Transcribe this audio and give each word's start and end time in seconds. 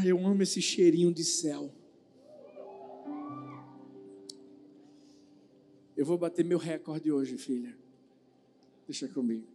Ah, 0.00 0.06
eu 0.06 0.18
amo 0.26 0.42
esse 0.42 0.62
cheirinho 0.62 1.12
de 1.12 1.22
céu. 1.22 1.70
Eu 5.94 6.06
vou 6.06 6.16
bater 6.16 6.42
meu 6.42 6.56
recorde 6.56 7.12
hoje, 7.12 7.36
filha. 7.36 7.76
Deixa 8.86 9.06
comigo. 9.08 9.46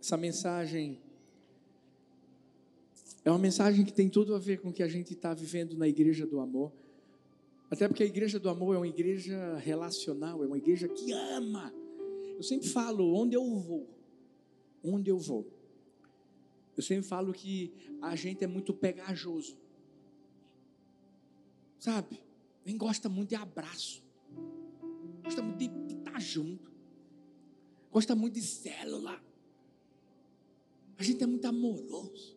Essa 0.00 0.16
mensagem 0.16 1.00
é 3.24 3.30
uma 3.30 3.40
mensagem 3.40 3.84
que 3.84 3.92
tem 3.92 4.08
tudo 4.08 4.36
a 4.36 4.38
ver 4.38 4.60
com 4.60 4.68
o 4.68 4.72
que 4.72 4.82
a 4.82 4.88
gente 4.88 5.12
está 5.12 5.34
vivendo 5.34 5.76
na 5.76 5.88
Igreja 5.88 6.24
do 6.24 6.38
Amor. 6.38 6.70
Até 7.68 7.88
porque 7.88 8.04
a 8.04 8.06
Igreja 8.06 8.38
do 8.38 8.48
Amor 8.48 8.76
é 8.76 8.78
uma 8.78 8.86
igreja 8.86 9.56
relacional, 9.56 10.44
é 10.44 10.46
uma 10.46 10.58
igreja 10.58 10.86
que 10.86 11.10
ama. 11.10 11.74
Eu 12.36 12.42
sempre 12.44 12.68
falo, 12.68 13.12
onde 13.16 13.34
eu 13.34 13.44
vou, 13.56 13.88
onde 14.84 15.10
eu 15.10 15.18
vou. 15.18 15.63
Eu 16.76 16.82
sempre 16.82 17.04
falo 17.04 17.32
que 17.32 17.72
a 18.02 18.16
gente 18.16 18.42
é 18.44 18.46
muito 18.46 18.72
pegajoso. 18.74 19.56
Sabe? 21.78 22.20
Nem 22.64 22.76
gosta 22.76 23.08
muito 23.08 23.30
de 23.30 23.36
abraço. 23.36 24.02
Gosta 25.22 25.42
muito 25.42 25.58
de, 25.58 25.94
estar 25.94 26.20
junto. 26.20 26.72
Gosta 27.90 28.14
muito 28.14 28.34
de 28.34 28.42
célula. 28.42 29.22
A 30.98 31.02
gente 31.02 31.22
é 31.22 31.26
muito 31.26 31.44
amoroso 31.44 32.34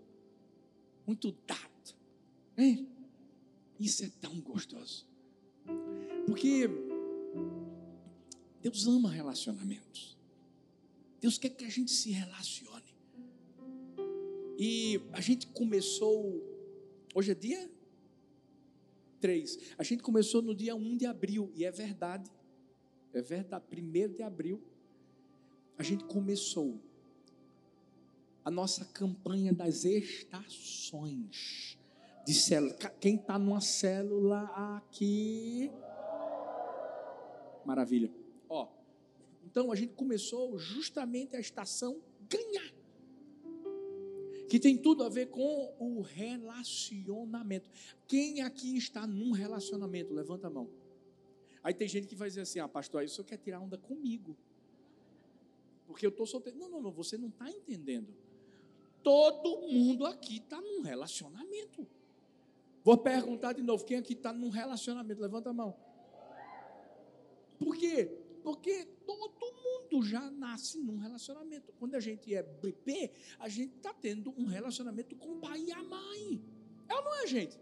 muito 1.08 1.32
dado. 1.48 1.96
Hein? 2.58 2.86
Isso 3.80 4.04
é 4.04 4.10
tão 4.20 4.42
gostoso. 4.42 5.08
Porque 6.26 6.70
Deus 8.62 8.86
ama 8.86 9.10
relacionamentos. 9.10 10.18
Deus 11.22 11.38
quer 11.38 11.50
que 11.50 11.64
a 11.64 11.70
gente 11.70 11.92
se 11.92 12.12
relacione. 12.12 12.87
E 14.58 15.00
a 15.14 15.22
gente 15.22 15.46
começou, 15.48 16.44
hoje 17.14 17.32
é 17.32 17.36
dia 17.36 17.70
3. 19.22 19.76
A 19.78 19.84
gente 19.84 20.02
começou 20.02 20.42
no 20.42 20.56
dia 20.56 20.76
1 20.76 20.98
de 20.98 21.06
abril, 21.06 21.52
e 21.54 21.64
é 21.64 21.72
verdade. 21.72 22.32
É 23.14 23.22
verdade, 23.22 23.66
1 23.72 24.14
de 24.14 24.24
abril. 24.24 24.60
A 25.78 25.84
gente 25.84 26.06
começou 26.06 26.82
a 28.44 28.50
nossa 28.50 28.84
campanha 28.86 29.54
das 29.54 29.86
estações 29.86 31.78
de 32.26 32.34
célula. 32.34 32.74
Quem 33.00 33.16
está 33.16 33.38
numa 33.38 33.62
célula 33.62 34.42
aqui? 34.76 35.70
Maravilha. 37.64 38.12
Ó, 38.50 38.70
então 39.46 39.72
a 39.72 39.76
gente 39.76 39.94
começou 39.94 40.58
justamente 40.58 41.36
a 41.36 41.40
estação 41.40 42.02
ganhar, 42.28 42.74
que 44.48 44.60
tem 44.60 44.78
tudo 44.78 45.04
a 45.04 45.10
ver 45.10 45.28
com 45.28 45.76
o 45.80 46.02
relacionamento. 46.02 47.70
Quem 48.08 48.42
aqui 48.42 48.78
está 48.78 49.06
num 49.06 49.32
relacionamento? 49.32 50.14
Levanta 50.14 50.48
a 50.48 50.50
mão. 50.50 50.70
Aí 51.64 51.74
tem 51.74 51.88
gente 51.88 52.08
que 52.08 52.16
vai 52.16 52.30
dizer 52.30 52.42
assim: 52.42 52.60
ah, 52.60 52.68
pastor, 52.68 53.02
aí 53.02 53.08
o 53.08 53.24
quer 53.24 53.38
tirar 53.38 53.60
onda 53.60 53.78
comigo. 53.78 54.38
Porque 55.86 56.06
eu 56.06 56.10
estou 56.10 56.26
solteiro. 56.26 56.58
Não, 56.58 56.70
não, 56.70 56.82
não, 56.82 56.92
você 56.92 57.18
não 57.18 57.30
está 57.30 57.50
entendendo. 57.50 58.14
Todo 59.04 59.68
mundo 59.68 60.06
aqui 60.06 60.38
está 60.38 60.62
num 60.62 60.82
relacionamento. 60.82 61.88
Vou 62.84 62.98
perguntar 62.98 63.54
de 63.54 63.62
novo: 63.62 63.84
quem 63.84 63.98
aqui 63.98 64.14
está 64.14 64.32
num 64.32 64.50
relacionamento? 64.50 65.22
Levanta 65.22 65.50
a 65.50 65.54
mão. 65.54 65.76
Por 67.60 67.76
quê? 67.76 68.27
Porque 68.48 68.86
todo 69.06 69.54
mundo 69.62 70.06
já 70.06 70.32
nasce 70.32 70.78
num 70.78 70.96
relacionamento. 70.96 71.74
Quando 71.78 71.96
a 71.96 72.00
gente 72.00 72.34
é 72.34 72.42
bebê, 72.42 73.12
a 73.38 73.50
gente 73.50 73.76
está 73.76 73.94
tendo 73.94 74.34
um 74.38 74.46
relacionamento 74.46 75.18
com 75.18 75.34
o 75.34 75.40
pai 75.42 75.66
e 75.66 75.72
a 75.74 75.84
mãe. 75.84 76.42
É 76.88 76.96
ou 76.96 77.04
não 77.04 77.16
é, 77.16 77.28
gente? 77.28 77.60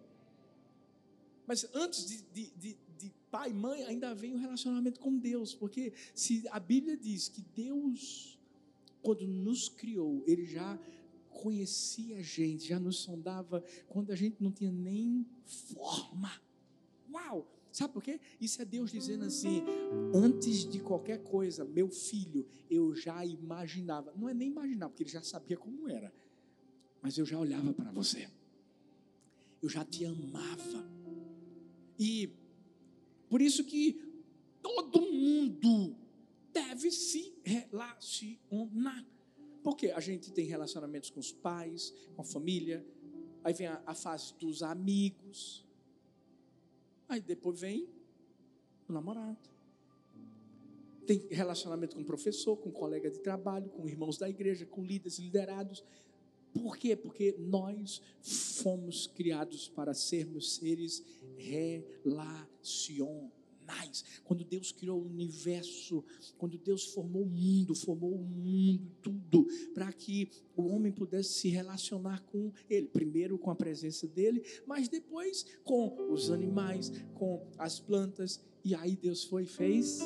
Mas 1.48 1.68
antes 1.74 2.06
de, 2.06 2.22
de, 2.32 2.52
de, 2.52 2.78
de 3.00 3.12
pai 3.32 3.50
e 3.50 3.54
mãe, 3.56 3.84
ainda 3.86 4.14
vem 4.14 4.36
o 4.36 4.38
relacionamento 4.38 5.00
com 5.00 5.18
Deus. 5.18 5.56
Porque 5.56 5.92
se 6.14 6.48
a 6.52 6.60
Bíblia 6.60 6.96
diz 6.96 7.30
que 7.30 7.42
Deus, 7.42 8.38
quando 9.02 9.26
nos 9.26 9.68
criou, 9.68 10.24
Ele 10.28 10.46
já 10.46 10.78
conhecia 11.32 12.18
a 12.18 12.22
gente, 12.22 12.68
já 12.68 12.80
nos 12.80 12.98
sondava 12.98 13.64
quando 13.88 14.12
a 14.12 14.16
gente 14.16 14.36
não 14.40 14.52
tinha 14.52 14.72
nem 14.72 15.26
forma. 15.46 16.32
Uau! 17.12 17.55
Sabe 17.76 17.92
por 17.92 18.02
quê? 18.02 18.22
Isso 18.40 18.62
é 18.62 18.64
Deus 18.64 18.90
dizendo 18.90 19.26
assim: 19.26 19.62
antes 20.14 20.66
de 20.66 20.80
qualquer 20.80 21.22
coisa, 21.22 21.66
meu 21.66 21.90
filho, 21.90 22.48
eu 22.70 22.96
já 22.96 23.26
imaginava. 23.26 24.14
Não 24.16 24.30
é 24.30 24.34
nem 24.34 24.48
imaginar, 24.48 24.88
porque 24.88 25.04
ele 25.04 25.10
já 25.10 25.22
sabia 25.22 25.58
como 25.58 25.90
era. 25.90 26.14
Mas 27.02 27.18
eu 27.18 27.26
já 27.26 27.38
olhava 27.38 27.74
para 27.74 27.92
você. 27.92 28.30
Eu 29.62 29.68
já 29.68 29.84
te 29.84 30.06
amava. 30.06 30.90
E 32.00 32.34
por 33.30 33.42
isso 33.42 33.62
que 33.66 34.02
todo 34.62 35.02
mundo 35.12 35.98
deve 36.54 36.90
se 36.92 37.38
relacionar. 37.44 39.06
Porque 39.62 39.88
a 39.92 40.00
gente 40.00 40.32
tem 40.32 40.46
relacionamentos 40.46 41.10
com 41.10 41.20
os 41.20 41.34
pais, 41.34 41.94
com 42.16 42.22
a 42.22 42.26
família, 42.26 42.88
aí 43.44 43.54
vem 43.54 43.68
a, 43.68 43.84
a 43.86 43.94
fase 43.94 44.34
dos 44.36 44.64
amigos, 44.64 45.65
aí 47.08 47.22
depois 47.22 47.60
vem 47.60 47.88
o 48.88 48.94
namorado. 48.94 49.50
Tem 51.06 51.28
relacionamento 51.30 51.96
com 51.96 52.02
o 52.02 52.06
professor, 52.06 52.58
com 52.58 52.70
o 52.70 52.74
colega 52.74 53.10
de 53.10 53.20
trabalho, 53.20 53.70
com 53.70 53.88
irmãos 53.88 54.18
da 54.18 54.28
igreja, 54.28 54.66
com 54.66 54.84
líderes 54.84 55.20
liderados. 55.20 55.84
Por 56.52 56.78
quê? 56.78 56.96
Porque 56.96 57.36
nós 57.38 58.02
fomos 58.22 59.08
criados 59.08 59.68
para 59.68 59.94
sermos 59.94 60.56
seres 60.56 61.04
relacionados 61.38 62.50
Quando 64.24 64.44
Deus 64.44 64.72
criou 64.72 65.02
o 65.02 65.06
universo, 65.06 66.04
quando 66.38 66.58
Deus 66.58 66.86
formou 66.86 67.24
o 67.24 67.30
mundo, 67.30 67.76
formou 67.76 68.14
o 68.14 68.24
mundo, 68.24 68.92
tudo, 69.02 69.46
para 69.74 69.92
que 69.92 70.30
o 70.56 70.64
homem 70.64 70.92
pudesse 70.92 71.34
se 71.34 71.50
relacionar 71.50 72.22
com 72.24 72.52
Ele. 72.70 72.88
Primeiro 72.88 73.38
com 73.38 73.52
a 73.52 73.56
presença 73.56 74.08
dele, 74.08 74.44
mas 74.66 74.88
depois 74.88 75.46
com 75.64 76.12
os 76.12 76.30
animais, 76.32 76.92
com 77.14 77.48
as 77.58 77.80
plantas. 77.80 78.40
E 78.64 78.74
aí 78.74 78.96
Deus 78.96 79.24
foi 79.24 79.44
e 79.44 79.48
fez 79.48 80.02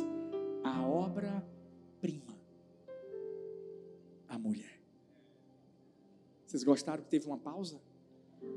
a 0.64 0.86
obra-prima 0.86 2.38
a 4.28 4.38
mulher. 4.38 4.80
Vocês 6.46 6.64
gostaram 6.64 7.04
que 7.04 7.10
teve 7.10 7.28
uma 7.28 7.38
pausa? 7.38 7.82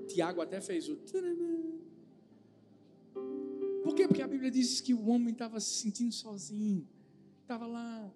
Tiago 0.07 0.41
até 0.41 0.61
fez 0.61 0.89
o. 0.89 0.99
Quê? 4.03 4.09
Porque 4.09 4.23
a 4.23 4.27
Bíblia 4.27 4.51
diz 4.51 4.81
que 4.81 4.93
o 4.93 5.07
homem 5.07 5.33
estava 5.33 5.61
se 5.61 5.81
sentindo 5.81 6.13
sozinho, 6.13 6.89
estava 7.41 7.67
lá, 7.67 8.13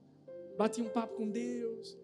batia 0.58 0.82
um 0.82 0.88
papo 0.88 1.14
com 1.14 1.30
Deus, 1.30 1.96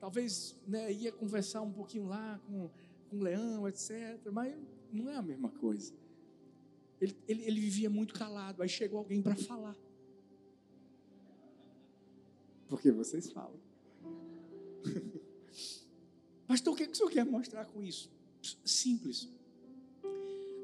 talvez 0.00 0.56
né, 0.66 0.90
ia 0.90 1.12
conversar 1.12 1.60
um 1.60 1.70
pouquinho 1.70 2.06
lá 2.06 2.40
com, 2.46 2.70
com 3.10 3.18
o 3.18 3.22
leão, 3.22 3.68
etc. 3.68 4.18
Mas 4.32 4.56
não 4.90 5.10
é 5.10 5.16
a 5.16 5.22
mesma 5.22 5.50
coisa. 5.50 5.92
Ele, 6.98 7.14
ele, 7.28 7.44
ele 7.44 7.60
vivia 7.60 7.90
muito 7.90 8.14
calado, 8.14 8.62
aí 8.62 8.68
chegou 8.68 8.98
alguém 8.98 9.20
para 9.20 9.34
falar. 9.34 9.76
Porque 12.66 12.90
vocês 12.90 13.30
falam. 13.30 13.60
Pastor, 16.48 16.72
o 16.72 16.76
que, 16.76 16.84
é 16.84 16.86
que 16.86 16.92
o 16.92 16.96
senhor 16.96 17.10
quer 17.10 17.26
mostrar 17.26 17.66
com 17.66 17.82
isso? 17.82 18.10
Simples. 18.64 19.28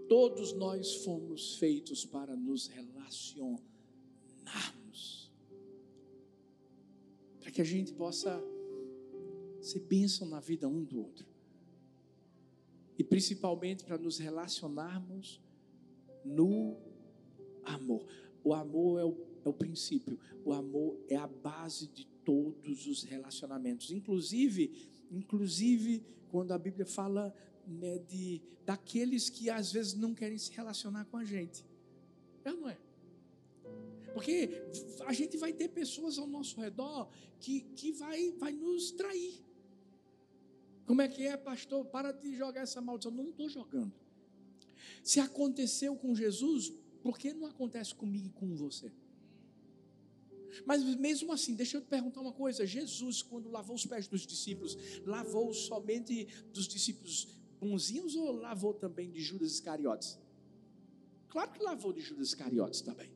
Todos 0.09 0.53
nós 0.55 1.05
fomos 1.05 1.57
feitos 1.57 2.05
para 2.05 2.35
nos 2.35 2.67
relacionarmos. 2.67 3.69
Para 7.41 7.51
que 7.51 7.61
a 7.61 7.65
gente 7.65 7.93
possa 7.93 8.43
ser 9.61 9.81
bênção 9.81 10.27
na 10.29 10.41
vida 10.41 10.67
um 10.67 10.83
do 10.83 10.99
outro. 11.01 11.27
E 12.99 13.05
principalmente 13.05 13.84
para 13.84 13.99
nos 13.99 14.19
relacionarmos 14.19 15.41
no 16.25 16.77
amor. 17.63 18.07
O 18.43 18.54
amor 18.54 19.01
é 19.01 19.04
o, 19.04 19.16
é 19.45 19.49
o 19.49 19.53
princípio, 19.53 20.19
o 20.45 20.53
amor 20.53 20.99
é 21.09 21.16
a 21.16 21.27
base 21.27 21.87
de 21.89 22.07
todos 22.25 22.87
os 22.87 23.03
relacionamentos. 23.03 23.91
Inclusive, 23.91 24.89
inclusive 25.11 26.03
quando 26.31 26.53
a 26.53 26.59
Bíblia 26.59 26.87
fala 26.87 27.34
né, 27.68 27.98
de 27.98 28.41
daqueles 28.65 29.30
que 29.30 29.48
às 29.48 29.72
vezes 29.72 29.94
não 29.94 30.15
querem 30.15 30.36
se 30.36 30.53
relacionar 30.53 31.04
com 31.06 31.16
a 31.16 31.24
gente. 31.24 31.65
É 32.44 32.53
não 32.53 32.68
é? 32.68 32.78
Porque 34.12 34.50
a 35.06 35.12
gente 35.12 35.36
vai 35.36 35.53
ter 35.53 35.68
pessoas 35.68 36.18
ao 36.18 36.26
nosso 36.26 36.60
redor 36.60 37.09
que, 37.41 37.60
que 37.60 37.92
vai, 37.92 38.32
vai 38.32 38.53
nos 38.53 38.91
trair. 38.91 39.44
Como 40.86 41.03
é 41.03 41.09
que 41.09 41.26
é, 41.26 41.36
pastor? 41.36 41.84
Para 41.84 42.12
de 42.12 42.34
jogar 42.34 42.62
essa 42.62 42.80
maldição. 42.80 43.12
Não 43.12 43.28
estou 43.30 43.48
jogando. 43.48 43.92
Se 45.03 45.20
aconteceu 45.20 45.94
com 45.97 46.15
Jesus, 46.15 46.72
por 47.03 47.18
que 47.18 47.32
não 47.32 47.47
acontece 47.47 47.94
comigo 47.94 48.26
e 48.26 48.30
com 48.30 48.54
você? 48.56 48.91
Mas 50.66 50.82
mesmo 50.97 51.32
assim, 51.32 51.54
deixa 51.54 51.76
eu 51.76 51.80
te 51.80 51.86
perguntar 51.86 52.20
uma 52.20 52.32
coisa: 52.32 52.66
Jesus, 52.66 53.22
quando 53.22 53.50
lavou 53.50 53.76
os 53.76 53.86
pés 53.86 54.09
dos 54.09 54.26
discípulos, 54.26 54.76
lavou 55.04 55.53
somente 55.54 56.26
dos 56.53 56.66
discípulos 56.66 57.38
pãozinhos 57.60 58.15
ou 58.16 58.33
lavou 58.33 58.75
também 58.75 59.10
de 59.10 59.21
Judas 59.21 59.53
Iscariotes? 59.53 60.19
Claro 61.28 61.53
que 61.53 61.63
lavou 61.63 61.93
de 61.93 62.01
Judas 62.01 62.28
Iscariotes 62.28 62.81
também. 62.81 63.10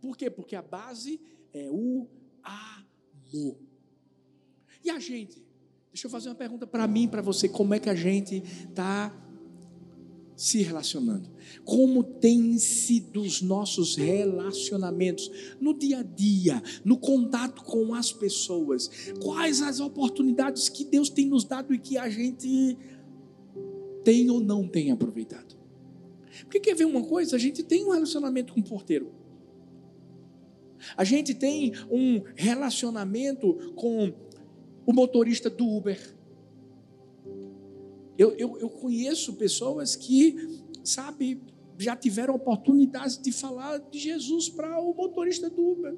Por 0.00 0.16
quê? 0.16 0.30
Porque 0.30 0.56
a 0.56 0.62
base 0.62 1.20
é 1.52 1.70
o 1.70 2.06
amor. 2.42 3.58
E 4.84 4.90
a 4.90 4.98
gente? 4.98 5.44
Deixa 5.92 6.06
eu 6.06 6.10
fazer 6.10 6.28
uma 6.28 6.34
pergunta 6.34 6.66
para 6.66 6.86
mim, 6.86 7.08
para 7.08 7.22
você. 7.22 7.48
Como 7.48 7.72
é 7.74 7.80
que 7.80 7.88
a 7.88 7.94
gente 7.94 8.36
está 8.68 9.12
se 10.36 10.60
relacionando? 10.62 11.30
Como 11.64 12.04
tem 12.04 12.58
sido 12.58 13.22
os 13.22 13.40
nossos 13.40 13.96
relacionamentos 13.96 15.30
no 15.58 15.72
dia 15.72 16.00
a 16.00 16.02
dia, 16.02 16.62
no 16.84 16.98
contato 16.98 17.64
com 17.64 17.94
as 17.94 18.12
pessoas? 18.12 18.90
Quais 19.22 19.62
as 19.62 19.80
oportunidades 19.80 20.68
que 20.68 20.84
Deus 20.84 21.08
tem 21.08 21.26
nos 21.26 21.44
dado 21.44 21.72
e 21.72 21.78
que 21.78 21.96
a 21.96 22.08
gente 22.10 22.76
tem 24.06 24.30
ou 24.30 24.38
não 24.38 24.68
tem 24.68 24.92
aproveitado? 24.92 25.56
Porque 26.42 26.60
quer 26.60 26.76
ver 26.76 26.84
uma 26.84 27.02
coisa? 27.02 27.34
A 27.34 27.38
gente 27.40 27.64
tem 27.64 27.84
um 27.84 27.90
relacionamento 27.90 28.54
com 28.54 28.60
o 28.60 28.62
porteiro. 28.62 29.12
A 30.96 31.02
gente 31.02 31.34
tem 31.34 31.72
um 31.90 32.22
relacionamento 32.36 33.72
com 33.74 34.14
o 34.86 34.92
motorista 34.92 35.50
do 35.50 35.66
Uber. 35.66 35.98
Eu, 38.16 38.30
eu, 38.36 38.56
eu 38.58 38.70
conheço 38.70 39.32
pessoas 39.32 39.96
que, 39.96 40.60
sabe, 40.84 41.42
já 41.76 41.96
tiveram 41.96 42.36
oportunidade 42.36 43.20
de 43.20 43.32
falar 43.32 43.78
de 43.78 43.98
Jesus 43.98 44.48
para 44.48 44.80
o 44.80 44.94
motorista 44.94 45.50
do 45.50 45.72
Uber. 45.72 45.96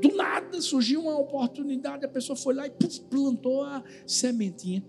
Do 0.00 0.16
nada 0.16 0.58
surgiu 0.62 1.02
uma 1.02 1.18
oportunidade, 1.18 2.06
a 2.06 2.08
pessoa 2.08 2.34
foi 2.34 2.54
lá 2.54 2.66
e 2.66 2.70
plantou 3.10 3.62
a 3.62 3.84
sementinha. 4.06 4.82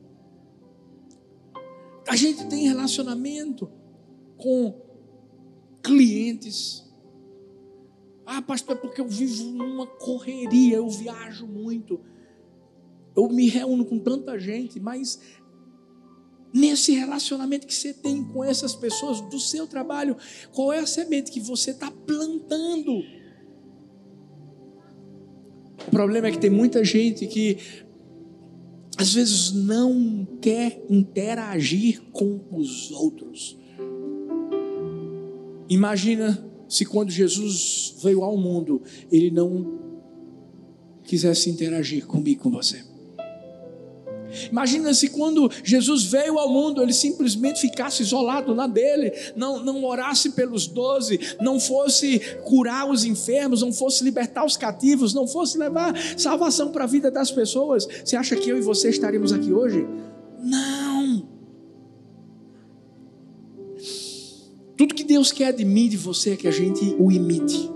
A 2.07 2.15
gente 2.15 2.47
tem 2.47 2.67
relacionamento 2.67 3.69
com 4.37 4.81
clientes. 5.81 6.83
Ah, 8.25 8.41
pastor, 8.41 8.75
é 8.75 8.79
porque 8.79 9.01
eu 9.01 9.07
vivo 9.07 9.45
numa 9.51 9.85
correria, 9.85 10.77
eu 10.77 10.89
viajo 10.89 11.45
muito, 11.45 11.99
eu 13.15 13.29
me 13.29 13.47
reúno 13.47 13.85
com 13.85 13.99
tanta 13.99 14.37
gente, 14.39 14.79
mas 14.79 15.19
nesse 16.53 16.93
relacionamento 16.93 17.67
que 17.67 17.73
você 17.73 17.93
tem 17.93 18.23
com 18.23 18.43
essas 18.43 18.75
pessoas 18.75 19.21
do 19.21 19.39
seu 19.39 19.67
trabalho, 19.67 20.17
qual 20.51 20.73
é 20.73 20.79
a 20.79 20.87
semente 20.87 21.31
que 21.31 21.39
você 21.39 21.71
está 21.71 21.91
plantando? 21.91 23.03
O 25.87 25.91
problema 25.91 26.27
é 26.27 26.31
que 26.31 26.39
tem 26.39 26.49
muita 26.49 26.83
gente 26.83 27.27
que 27.27 27.57
às 28.97 29.13
vezes 29.13 29.51
não 29.51 30.27
quer 30.41 30.83
interagir 30.89 32.01
com 32.11 32.39
os 32.51 32.91
outros. 32.91 33.57
Imagina 35.69 36.45
se 36.67 36.85
quando 36.85 37.11
Jesus 37.11 37.95
veio 38.01 38.23
ao 38.23 38.37
mundo, 38.37 38.81
ele 39.11 39.31
não 39.31 39.79
quisesse 41.03 41.49
interagir 41.49 42.05
comigo, 42.05 42.43
com 42.43 42.51
você. 42.51 42.94
Imagina 44.51 44.93
se 44.93 45.09
quando 45.09 45.49
Jesus 45.63 46.03
veio 46.03 46.37
ao 46.37 46.49
mundo, 46.49 46.81
ele 46.81 46.93
simplesmente 46.93 47.61
ficasse 47.61 48.01
isolado 48.01 48.53
na 48.53 48.67
dele, 48.67 49.11
não, 49.35 49.63
não 49.63 49.83
orasse 49.83 50.31
pelos 50.31 50.67
doze, 50.67 51.19
não 51.41 51.59
fosse 51.59 52.19
curar 52.43 52.89
os 52.89 53.03
enfermos, 53.05 53.61
não 53.61 53.73
fosse 53.73 54.03
libertar 54.03 54.45
os 54.45 54.57
cativos, 54.57 55.13
não 55.13 55.27
fosse 55.27 55.57
levar 55.57 55.93
salvação 56.17 56.71
para 56.71 56.83
a 56.83 56.87
vida 56.87 57.09
das 57.11 57.31
pessoas. 57.31 57.87
Você 58.03 58.15
acha 58.15 58.35
que 58.35 58.49
eu 58.49 58.57
e 58.57 58.61
você 58.61 58.89
estaríamos 58.89 59.31
aqui 59.31 59.51
hoje? 59.51 59.85
Não. 60.43 61.27
Tudo 64.77 64.93
que 64.93 65.03
Deus 65.03 65.31
quer 65.31 65.53
de 65.53 65.63
mim 65.63 65.85
e 65.85 65.89
de 65.89 65.97
você 65.97 66.31
é 66.31 66.35
que 66.35 66.47
a 66.47 66.51
gente 66.51 66.95
o 66.99 67.11
imite. 67.11 67.71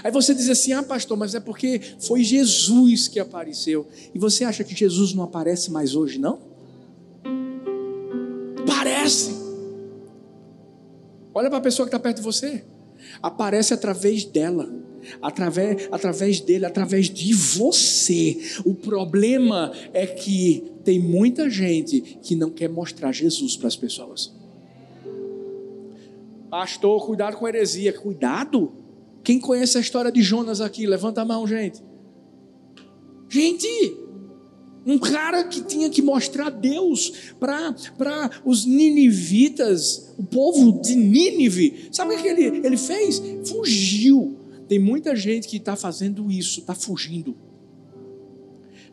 Aí 0.04 0.12
você 0.12 0.34
diz 0.34 0.50
assim: 0.50 0.74
ah, 0.74 0.82
pastor, 0.82 1.16
mas 1.18 1.36
é 1.36 1.40
porque 1.40 1.80
foi 2.00 2.24
Jesus 2.24 3.08
que 3.08 3.20
apareceu. 3.20 3.88
E 4.14 4.20
você 4.20 4.46
acha 4.46 4.64
que 4.64 4.76
Jesus 4.76 5.14
não 5.14 5.24
aparece 5.24 5.72
mais 5.72 5.96
hoje, 5.96 6.18
não? 6.18 6.40
Parece. 8.66 9.36
Olha 11.34 11.50
para 11.50 11.60
a 11.60 11.62
pessoa 11.62 11.86
que 11.86 11.90
está 11.90 12.00
perto 12.00 12.18
de 12.18 12.24
você. 12.24 12.64
Aparece 13.22 13.74
através 13.74 14.24
dela 14.24 14.70
através, 15.22 15.88
através 15.92 16.40
dele, 16.40 16.66
através 16.66 17.10
de 17.10 17.34
você. 17.34 18.38
O 18.64 18.74
problema 18.74 19.72
é 19.94 20.06
que 20.06 20.64
tem 20.84 21.00
muita 21.00 21.50
gente 21.50 22.02
que 22.22 22.36
não 22.36 22.50
quer 22.50 22.70
mostrar 22.70 23.12
Jesus 23.12 23.58
para 23.58 23.68
as 23.68 23.76
pessoas. 23.76 24.34
Pastor, 26.50 27.06
cuidado 27.06 27.38
com 27.38 27.46
a 27.46 27.50
heresia. 27.50 27.92
Cuidado? 27.92 28.72
Quem 29.24 29.40
conhece 29.40 29.78
a 29.78 29.82
história 29.82 30.12
de 30.12 30.22
Jonas 30.22 30.62
aqui? 30.62 30.86
Levanta 30.86 31.22
a 31.22 31.26
mão, 31.26 31.46
gente. 31.48 31.84
Gente, 33.28 33.98
um 34.86 35.00
cara 35.00 35.44
que 35.46 35.62
tinha 35.62 35.90
que 35.90 36.02
mostrar 36.02 36.52
Deus 36.52 37.34
para 37.40 38.30
os 38.46 38.66
ninivitas, 38.66 40.14
o 40.18 40.24
povo 40.24 40.80
de 40.82 40.96
Nínive. 40.96 41.90
Sabe 41.92 42.16
o 42.16 42.22
que 42.22 42.28
ele, 42.28 42.62
ele 42.66 42.78
fez? 42.78 43.22
Fugiu 43.46 44.38
tem 44.68 44.80
muita 44.80 45.16
gente 45.16 45.48
que 45.48 45.58
está 45.58 45.76
fazendo 45.76 46.32
isso, 46.32 46.60
está 46.62 46.74
fugindo. 46.74 47.36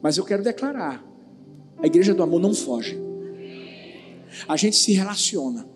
Mas 0.01 0.17
eu 0.17 0.25
quero 0.25 0.43
declarar: 0.43 1.05
a 1.79 1.87
igreja 1.87 2.15
do 2.15 2.23
amor 2.23 2.41
não 2.41 2.55
foge. 2.55 2.99
A 4.49 4.57
gente 4.57 4.77
se 4.77 4.93
relaciona. 4.93 5.67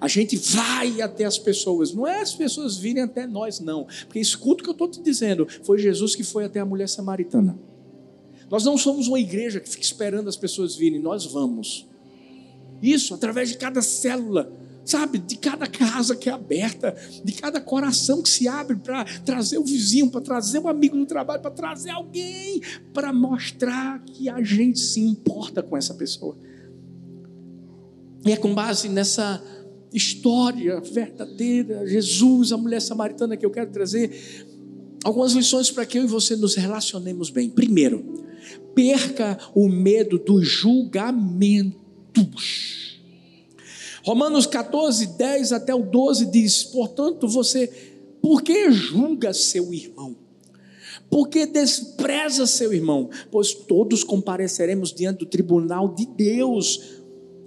A 0.00 0.08
gente 0.08 0.36
vai 0.36 1.00
até 1.00 1.24
as 1.24 1.38
pessoas. 1.38 1.94
Não 1.94 2.06
é 2.06 2.20
as 2.20 2.34
pessoas 2.34 2.76
virem 2.76 3.02
até 3.02 3.26
nós, 3.26 3.60
não. 3.60 3.86
Porque 4.06 4.18
escuta 4.18 4.60
o 4.60 4.64
que 4.64 4.70
eu 4.70 4.72
estou 4.72 4.88
te 4.88 5.00
dizendo. 5.00 5.46
Foi 5.62 5.78
Jesus 5.78 6.16
que 6.16 6.24
foi 6.24 6.44
até 6.44 6.60
a 6.60 6.64
mulher 6.64 6.88
samaritana. 6.88 7.56
Nós 8.50 8.64
não 8.64 8.76
somos 8.76 9.08
uma 9.08 9.20
igreja 9.20 9.60
que 9.60 9.68
fica 9.68 9.82
esperando 9.82 10.28
as 10.28 10.36
pessoas 10.36 10.76
virem, 10.76 11.00
nós 11.00 11.24
vamos. 11.24 11.86
Isso, 12.82 13.14
através 13.14 13.48
de 13.48 13.56
cada 13.56 13.80
célula 13.80 14.52
sabe, 14.84 15.18
de 15.18 15.36
cada 15.36 15.66
casa 15.66 16.14
que 16.14 16.28
é 16.28 16.32
aberta, 16.32 16.94
de 17.24 17.32
cada 17.32 17.60
coração 17.60 18.22
que 18.22 18.28
se 18.28 18.46
abre 18.46 18.76
para 18.76 19.04
trazer 19.24 19.58
o 19.58 19.64
vizinho, 19.64 20.10
para 20.10 20.20
trazer 20.20 20.58
um 20.58 20.68
amigo 20.68 20.96
do 20.96 21.06
trabalho, 21.06 21.40
para 21.40 21.50
trazer 21.50 21.90
alguém, 21.90 22.60
para 22.92 23.12
mostrar 23.12 24.02
que 24.04 24.28
a 24.28 24.42
gente 24.42 24.78
se 24.78 25.00
importa 25.00 25.62
com 25.62 25.76
essa 25.76 25.94
pessoa. 25.94 26.36
E 28.26 28.32
é 28.32 28.36
com 28.36 28.54
base 28.54 28.88
nessa 28.88 29.42
história 29.92 30.80
verdadeira, 30.80 31.86
Jesus, 31.86 32.52
a 32.52 32.56
mulher 32.56 32.80
samaritana, 32.80 33.36
que 33.36 33.46
eu 33.46 33.50
quero 33.50 33.70
trazer 33.70 34.10
algumas 35.04 35.32
lições 35.32 35.70
para 35.70 35.86
que 35.86 35.98
eu 35.98 36.04
e 36.04 36.06
você 36.06 36.34
nos 36.34 36.54
relacionemos 36.54 37.30
bem. 37.30 37.50
Primeiro, 37.50 38.24
perca 38.74 39.38
o 39.54 39.68
medo 39.68 40.18
dos 40.18 40.48
julgamentos. 40.48 42.93
Romanos 44.04 44.44
14, 44.46 45.06
10 45.16 45.52
até 45.52 45.74
o 45.74 45.82
12 45.82 46.26
diz: 46.26 46.62
Portanto, 46.62 47.26
você, 47.26 47.66
por 48.20 48.42
que 48.42 48.70
julga 48.70 49.32
seu 49.32 49.72
irmão? 49.72 50.14
Porque 51.10 51.46
despreza 51.46 52.46
seu 52.46 52.72
irmão, 52.72 53.08
pois 53.30 53.54
todos 53.54 54.04
compareceremos 54.04 54.92
diante 54.92 55.20
do 55.20 55.26
tribunal 55.26 55.94
de 55.94 56.04
Deus. 56.04 57.02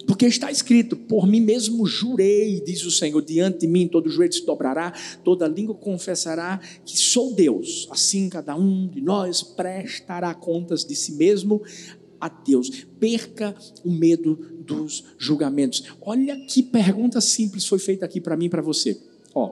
Porque 0.08 0.26
está 0.26 0.52
escrito: 0.52 0.96
Por 0.96 1.28
mim 1.28 1.42
mesmo 1.42 1.86
jurei, 1.86 2.60
diz 2.60 2.84
o 2.86 2.92
Senhor, 2.92 3.22
diante 3.22 3.60
de 3.60 3.68
mim 3.68 3.88
todo 3.88 4.10
joelho 4.10 4.34
se 4.34 4.44
dobrará, 4.44 4.94
toda 5.24 5.48
língua 5.48 5.76
confessará 5.76 6.60
que 6.84 6.98
sou 6.98 7.36
Deus. 7.36 7.88
Assim 7.92 8.30
cada 8.30 8.56
um 8.56 8.88
de 8.88 9.00
nós 9.00 9.44
prestará 9.44 10.34
contas 10.34 10.84
de 10.84 10.96
si 10.96 11.12
mesmo 11.12 11.62
a 12.20 12.30
Deus. 12.30 12.88
Perca 13.00 13.56
o 13.86 13.92
medo 13.92 14.57
dos 14.68 15.04
julgamentos. 15.18 15.84
Olha 16.02 16.38
que 16.46 16.62
pergunta 16.62 17.22
simples 17.22 17.66
foi 17.66 17.80
feita 17.80 18.06
aqui 18.06 18.20
para 18.20 18.36
mim 18.36 18.46
e 18.46 18.50
para 18.50 18.62
você. 18.62 19.02
Ó, 19.34 19.50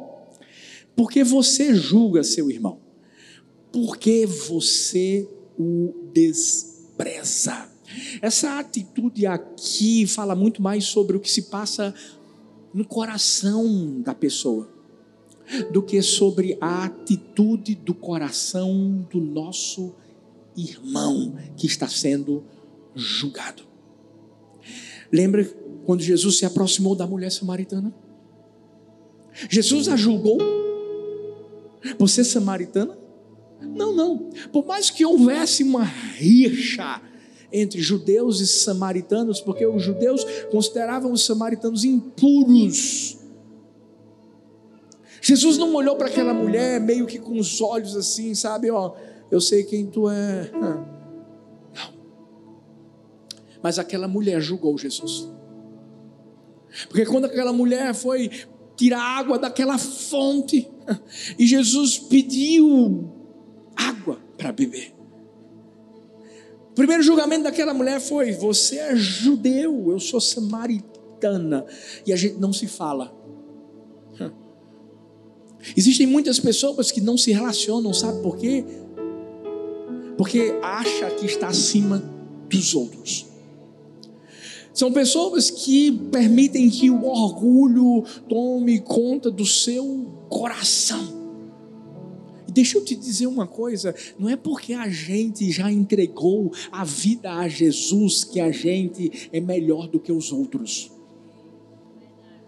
porque 0.96 1.24
você 1.24 1.74
julga 1.74 2.24
seu 2.24 2.52
irmão? 2.52 2.80
Porque 3.72 4.26
você 4.26 5.28
o 5.58 5.94
despreza? 6.14 7.70
Essa 8.22 8.60
atitude 8.60 9.26
aqui 9.26 10.06
fala 10.06 10.36
muito 10.36 10.62
mais 10.62 10.86
sobre 10.86 11.16
o 11.18 11.20
que 11.20 11.32
se 11.32 11.44
passa 11.44 11.94
no 12.74 12.86
coração 12.86 14.02
da 14.02 14.14
pessoa 14.14 14.76
do 15.72 15.82
que 15.82 16.02
sobre 16.02 16.58
a 16.60 16.86
atitude 16.86 17.76
do 17.76 17.94
coração 17.94 19.06
do 19.12 19.20
nosso 19.20 19.94
irmão 20.56 21.36
que 21.56 21.68
está 21.68 21.88
sendo 21.88 22.44
julgado. 22.96 23.64
Lembra 25.16 25.50
quando 25.86 26.02
Jesus 26.02 26.38
se 26.38 26.46
aproximou 26.46 26.94
da 26.94 27.08
mulher 27.08 27.32
samaritana? 27.32 27.94
Jesus 29.50 29.88
a 29.88 29.96
julgou 29.96 30.38
por 31.98 32.10
ser 32.10 32.26
samaritana? 32.26 32.98
Não, 33.62 33.96
não. 33.96 34.30
Por 34.52 34.66
mais 34.66 34.90
que 34.90 35.06
houvesse 35.06 35.64
uma 35.64 35.84
rixa 35.86 37.02
entre 37.50 37.80
judeus 37.80 38.42
e 38.42 38.48
samaritanos, 38.48 39.40
porque 39.40 39.66
os 39.66 39.82
judeus 39.82 40.26
consideravam 40.52 41.14
os 41.14 41.26
samaritanos 41.26 41.86
impuros. 41.86 43.18
Jesus 45.22 45.58
não 45.58 45.74
olhou 45.76 45.96
para 45.96 46.08
aquela 46.08 46.34
mulher 46.34 46.82
meio 46.82 47.06
que 47.06 47.20
com 47.20 47.40
os 47.40 47.62
olhos 47.62 47.96
assim, 47.96 48.36
sabe, 48.36 48.70
ó, 48.70 48.94
eu 49.32 49.40
sei 49.40 49.64
quem 49.64 49.86
tu 49.86 50.10
é. 50.10 50.52
Mas 53.66 53.80
aquela 53.80 54.08
mulher 54.08 54.40
julgou 54.40 54.78
Jesus. 54.78 55.28
Porque 56.88 57.04
quando 57.04 57.26
aquela 57.26 57.52
mulher 57.52 57.96
foi 57.96 58.30
tirar 58.76 59.02
água 59.02 59.40
daquela 59.40 59.76
fonte, 59.80 60.70
e 61.40 61.48
Jesus 61.48 61.98
pediu 61.98 63.12
água 63.76 64.20
para 64.38 64.52
beber. 64.52 64.94
O 66.70 66.76
primeiro 66.76 67.02
julgamento 67.02 67.46
daquela 67.46 67.74
mulher 67.74 68.00
foi: 68.00 68.34
Você 68.34 68.78
é 68.78 68.96
judeu, 68.96 69.90
eu 69.90 70.00
sou 70.00 70.22
samaritana. 70.22 71.66
E 72.06 72.14
a 72.14 72.16
gente 72.16 72.36
não 72.36 72.54
se 72.54 72.68
fala. 72.68 73.12
Existem 75.76 76.06
muitas 76.06 76.40
pessoas 76.40 76.92
que 76.92 77.02
não 77.02 77.18
se 77.18 77.32
relacionam, 77.32 77.92
sabe 77.96 78.22
por 78.22 78.38
quê? 78.38 78.64
Porque 80.20 80.54
acha 80.62 81.10
que 81.16 81.26
está 81.26 81.48
acima 81.48 81.98
dos 82.48 82.76
outros. 82.76 83.34
São 84.76 84.92
pessoas 84.92 85.50
que 85.50 85.90
permitem 86.12 86.70
que 86.70 86.90
o 86.90 87.06
orgulho 87.06 88.04
tome 88.28 88.82
conta 88.82 89.32
do 89.32 89.46
seu 89.46 90.06
coração. 90.28 91.16
Deixa 92.50 92.78
eu 92.78 92.84
te 92.84 92.94
dizer 92.94 93.26
uma 93.28 93.48
coisa: 93.48 93.96
não 94.20 94.30
é 94.30 94.36
porque 94.36 94.74
a 94.74 94.90
gente 94.90 95.50
já 95.50 95.72
entregou 95.72 96.52
a 96.70 96.84
vida 96.84 97.32
a 97.32 97.48
Jesus 97.48 98.26
que 98.26 98.42
a 98.42 98.52
gente 98.52 99.30
é 99.32 99.40
melhor 99.40 99.88
do 99.88 99.98
que 99.98 100.12
os 100.12 100.34
outros. 100.34 100.92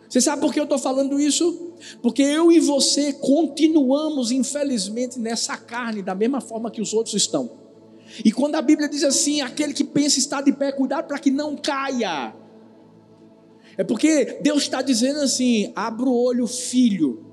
Você 0.09 0.19
sabe 0.19 0.41
por 0.41 0.53
que 0.53 0.59
eu 0.59 0.65
estou 0.65 0.79
falando 0.79 1.17
isso? 1.17 1.71
Porque 2.01 2.23
eu 2.23 2.51
e 2.51 2.59
você 2.59 3.13
continuamos, 3.13 4.31
infelizmente, 4.31 5.17
nessa 5.17 5.55
carne, 5.55 6.01
da 6.01 6.15
mesma 6.15 6.41
forma 6.41 6.71
que 6.71 6.81
os 6.81 6.93
outros 6.93 7.15
estão. 7.15 7.66
E 8.23 8.31
quando 8.31 8.55
a 8.55 8.61
Bíblia 8.61 8.87
diz 8.87 9.03
assim: 9.03 9.41
aquele 9.41 9.73
que 9.73 9.83
pensa 9.83 10.19
estar 10.19 10.41
de 10.41 10.51
pé, 10.51 10.71
cuidado 10.71 11.07
para 11.07 11.19
que 11.19 11.31
não 11.31 11.55
caia. 11.55 12.35
É 13.77 13.83
porque 13.83 14.39
Deus 14.41 14.63
está 14.63 14.81
dizendo 14.81 15.19
assim: 15.19 15.71
abra 15.75 16.05
o 16.05 16.13
olho, 16.13 16.47
filho 16.47 17.27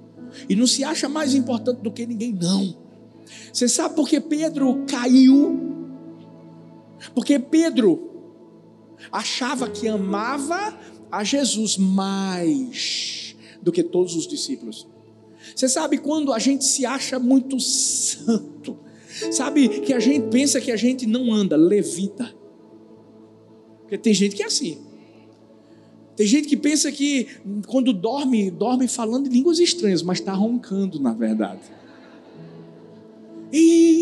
e 0.49 0.57
não 0.57 0.67
se 0.67 0.85
acha 0.85 1.09
mais 1.09 1.35
importante 1.35 1.81
do 1.81 1.91
que 1.91 2.07
ninguém, 2.07 2.33
não. 2.33 2.77
Você 3.53 3.69
sabe 3.69 3.95
por 3.95 4.09
que 4.09 4.21
Pedro 4.21 4.85
caiu? 4.87 5.75
Porque 7.15 7.39
Pedro 7.39 8.11
achava 9.11 9.69
que 9.69 9.87
amava 9.87 10.79
a 11.11 11.23
Jesus 11.23 11.77
mais 11.77 13.37
do 13.63 13.71
que 13.71 13.83
todos 13.83 14.17
os 14.17 14.27
discípulos. 14.27 14.87
Você 15.55 15.69
sabe 15.69 15.99
quando 15.99 16.33
a 16.33 16.39
gente 16.39 16.65
se 16.65 16.85
acha 16.85 17.19
muito 17.19 17.61
santo, 17.61 18.79
sabe 19.33 19.81
que 19.81 19.93
a 19.93 20.01
gente 20.01 20.29
pensa 20.29 20.61
que 20.61 20.73
a 20.73 20.77
gente 20.77 21.07
não 21.07 21.33
anda, 21.33 21.57
levita. 21.57 22.35
Porque 23.81 23.99
tem 23.99 24.15
gente 24.15 24.35
que 24.35 24.43
é 24.43 24.47
assim. 24.47 24.79
Tem 26.17 26.27
gente 26.27 26.49
que 26.49 26.57
pensa 26.57 26.91
que 26.93 27.27
quando 27.67 27.93
dorme, 27.93 28.51
dorme 28.51 28.87
falando 28.87 29.29
línguas 29.29 29.59
estranhas, 29.59 30.03
mas 30.03 30.19
está 30.19 30.33
roncando 30.33 31.01
na 31.01 31.13
verdade. 31.13 31.61
E, 33.53 33.94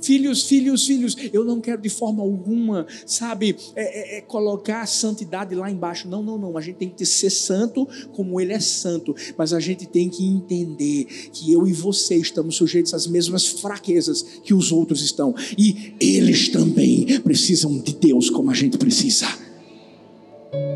filhos, 0.00 0.44
filhos, 0.44 0.86
filhos, 0.86 1.16
eu 1.32 1.44
não 1.44 1.60
quero 1.60 1.80
de 1.80 1.88
forma 1.88 2.22
alguma, 2.22 2.86
sabe, 3.06 3.56
é, 3.74 4.16
é, 4.16 4.18
é 4.18 4.20
colocar 4.20 4.82
a 4.82 4.86
santidade 4.86 5.54
lá 5.54 5.70
embaixo. 5.70 6.08
Não, 6.08 6.22
não, 6.22 6.38
não. 6.38 6.56
A 6.56 6.60
gente 6.60 6.76
tem 6.76 6.88
que 6.88 7.04
ser 7.04 7.30
santo 7.30 7.86
como 8.12 8.40
Ele 8.40 8.52
é 8.52 8.60
santo. 8.60 9.14
Mas 9.36 9.52
a 9.52 9.60
gente 9.60 9.86
tem 9.86 10.08
que 10.08 10.24
entender 10.26 11.06
que 11.32 11.52
eu 11.52 11.66
e 11.66 11.72
você 11.72 12.16
estamos 12.16 12.56
sujeitos 12.56 12.94
às 12.94 13.06
mesmas 13.06 13.46
fraquezas 13.46 14.22
que 14.42 14.54
os 14.54 14.72
outros 14.72 15.02
estão. 15.02 15.34
E 15.56 15.94
eles 16.00 16.48
também 16.48 17.20
precisam 17.20 17.78
de 17.78 17.94
Deus 17.94 18.30
como 18.30 18.50
a 18.50 18.54
gente 18.54 18.78
precisa. 18.78 19.26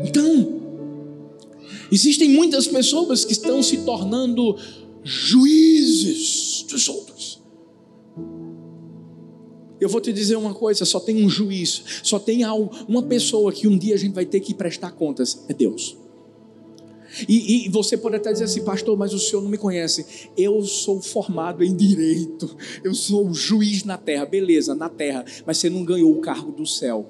Então, 0.05 0.57
Existem 1.91 2.29
muitas 2.29 2.67
pessoas 2.67 3.23
que 3.23 3.31
estão 3.31 3.63
se 3.63 3.77
tornando 3.77 4.57
juízes 5.03 6.65
dos 6.69 6.89
outros. 6.89 7.36
Eu 9.79 9.89
vou 9.89 10.01
te 10.01 10.11
dizer 10.11 10.35
uma 10.35 10.53
coisa: 10.53 10.85
só 10.85 10.99
tem 10.99 11.23
um 11.23 11.29
juiz, 11.29 11.83
só 12.03 12.19
tem 12.19 12.41
uma 12.87 13.03
pessoa 13.03 13.51
que 13.51 13.67
um 13.67 13.77
dia 13.77 13.95
a 13.95 13.97
gente 13.97 14.13
vai 14.13 14.25
ter 14.25 14.39
que 14.39 14.53
prestar 14.53 14.91
contas: 14.91 15.45
é 15.47 15.53
Deus. 15.53 15.97
E, 17.27 17.65
e, 17.65 17.69
você 17.69 17.97
pode 17.97 18.17
até 18.17 18.31
dizer 18.31 18.43
assim, 18.43 18.63
pastor, 18.63 18.97
mas 18.97 19.13
o 19.13 19.19
senhor 19.19 19.41
não 19.41 19.49
me 19.49 19.57
conhece. 19.57 20.29
Eu 20.37 20.61
sou 20.63 21.01
formado 21.01 21.63
em 21.63 21.75
direito, 21.75 22.55
eu 22.83 22.93
sou 22.93 23.33
juiz 23.33 23.83
na 23.83 23.97
terra, 23.97 24.25
beleza, 24.25 24.75
na 24.75 24.89
terra, 24.89 25.25
mas 25.45 25.57
você 25.57 25.69
não 25.69 25.83
ganhou 25.83 26.11
o 26.11 26.19
cargo 26.19 26.51
do 26.51 26.65
céu. 26.65 27.07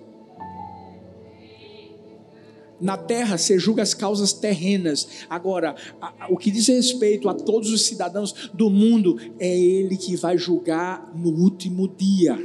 Na 2.80 2.96
terra 2.96 3.38
você 3.38 3.58
julga 3.58 3.82
as 3.82 3.96
causas 3.96 4.32
terrenas. 4.34 5.08
Agora, 5.28 5.76
a, 6.00 6.28
o 6.30 6.38
que 6.38 6.52
diz 6.52 6.68
respeito 6.68 7.28
a 7.28 7.34
todos 7.34 7.72
os 7.72 7.82
cidadãos 7.82 8.52
do 8.54 8.70
mundo, 8.70 9.18
é 9.40 9.58
Ele 9.58 9.98
que 9.98 10.16
vai 10.16 10.38
julgar 10.38 11.12
no 11.16 11.32
último 11.32 11.88
dia. 11.88 12.38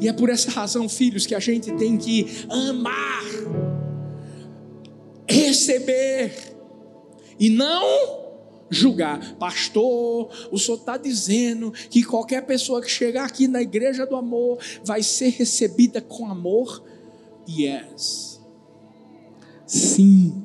E 0.00 0.08
é 0.08 0.12
por 0.12 0.28
essa 0.28 0.50
razão, 0.50 0.88
filhos, 0.88 1.26
que 1.26 1.34
a 1.34 1.40
gente 1.40 1.72
tem 1.72 1.96
que 1.96 2.46
amar, 2.48 3.24
receber 5.28 6.54
e 7.38 7.50
não 7.50 8.24
julgar. 8.70 9.34
Pastor, 9.36 10.30
o 10.50 10.58
senhor 10.58 10.78
está 10.78 10.96
dizendo 10.96 11.72
que 11.72 12.02
qualquer 12.02 12.44
pessoa 12.46 12.82
que 12.82 12.90
chegar 12.90 13.24
aqui 13.24 13.46
na 13.46 13.62
igreja 13.62 14.06
do 14.06 14.16
amor 14.16 14.58
vai 14.84 15.02
ser 15.02 15.30
recebida 15.30 16.00
com 16.00 16.26
amor? 16.26 16.82
Yes. 17.48 18.40
Sim. 19.66 20.42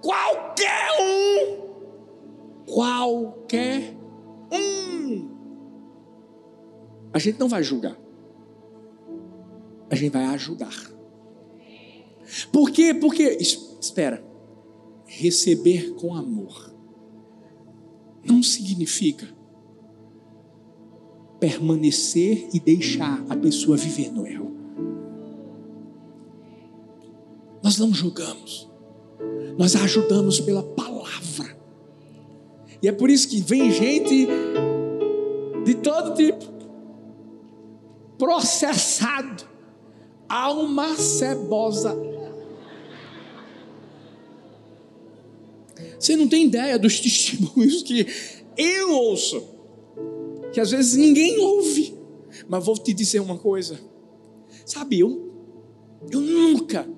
Qualquer 0.00 0.88
um. 1.00 1.66
Qualquer 2.66 3.96
um. 4.52 5.35
A 7.16 7.18
gente 7.18 7.40
não 7.40 7.48
vai 7.48 7.62
julgar. 7.62 7.96
A 9.88 9.94
gente 9.94 10.12
vai 10.12 10.26
ajudar. 10.26 10.92
Por 12.52 12.70
quê? 12.70 12.92
Porque, 12.92 13.22
espera, 13.80 14.22
receber 15.06 15.94
com 15.94 16.14
amor 16.14 16.74
não 18.22 18.42
significa 18.42 19.26
permanecer 21.40 22.50
e 22.52 22.60
deixar 22.60 23.24
a 23.30 23.36
pessoa 23.36 23.78
viver 23.78 24.12
no 24.12 24.26
erro. 24.26 24.54
Nós 27.62 27.78
não 27.78 27.94
julgamos, 27.94 28.70
nós 29.56 29.74
ajudamos 29.74 30.38
pela 30.38 30.62
palavra. 30.62 31.56
E 32.82 32.86
é 32.86 32.92
por 32.92 33.08
isso 33.08 33.26
que 33.26 33.40
vem 33.40 33.70
gente 33.70 34.28
de 35.64 35.74
todo 35.76 36.14
tipo, 36.14 36.55
processado, 38.18 39.44
alma 40.28 40.96
cebosa. 40.96 41.96
Você 45.98 46.16
não 46.16 46.28
tem 46.28 46.46
ideia 46.46 46.78
dos 46.78 47.00
testemunhos 47.00 47.82
que 47.82 48.06
eu 48.56 48.90
ouço, 48.92 49.42
que 50.52 50.60
às 50.60 50.70
vezes 50.70 50.96
ninguém 50.96 51.38
ouve, 51.38 51.94
mas 52.48 52.64
vou 52.64 52.76
te 52.76 52.92
dizer 52.92 53.20
uma 53.20 53.38
coisa, 53.38 53.78
sabe, 54.64 55.00
eu, 55.00 55.32
eu 56.10 56.20
nunca 56.20 56.88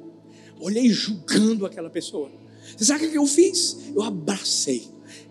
olhei 0.60 0.88
julgando 0.88 1.64
aquela 1.64 1.90
pessoa. 1.90 2.30
Você 2.76 2.84
sabe 2.84 3.06
o 3.06 3.10
que 3.10 3.18
eu 3.18 3.26
fiz? 3.26 3.78
Eu 3.94 4.02
abracei, 4.02 4.88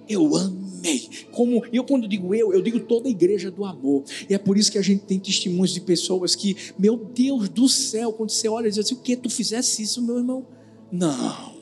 eu 0.07 0.35
amei. 0.77 1.09
Como 1.31 1.63
eu 1.73 1.83
quando 1.83 2.07
digo 2.07 2.33
eu, 2.33 2.53
eu 2.53 2.61
digo 2.61 2.79
toda 2.79 3.07
a 3.07 3.11
igreja 3.11 3.49
do 3.51 3.65
amor. 3.65 4.03
E 4.29 4.33
é 4.33 4.37
por 4.37 4.57
isso 4.57 4.71
que 4.71 4.77
a 4.77 4.81
gente 4.81 5.03
tem 5.03 5.19
testemunhos 5.19 5.73
de 5.73 5.81
pessoas 5.81 6.35
que, 6.35 6.55
meu 6.77 6.95
Deus 6.95 7.49
do 7.49 7.67
céu, 7.67 8.13
quando 8.13 8.29
você 8.29 8.47
olha 8.47 8.67
e 8.67 8.69
diz 8.69 8.79
assim, 8.79 8.95
o 8.95 8.99
que 8.99 9.15
tu 9.15 9.29
fizesse 9.29 9.81
isso, 9.81 10.01
meu 10.01 10.17
irmão? 10.17 10.45
Não. 10.91 11.57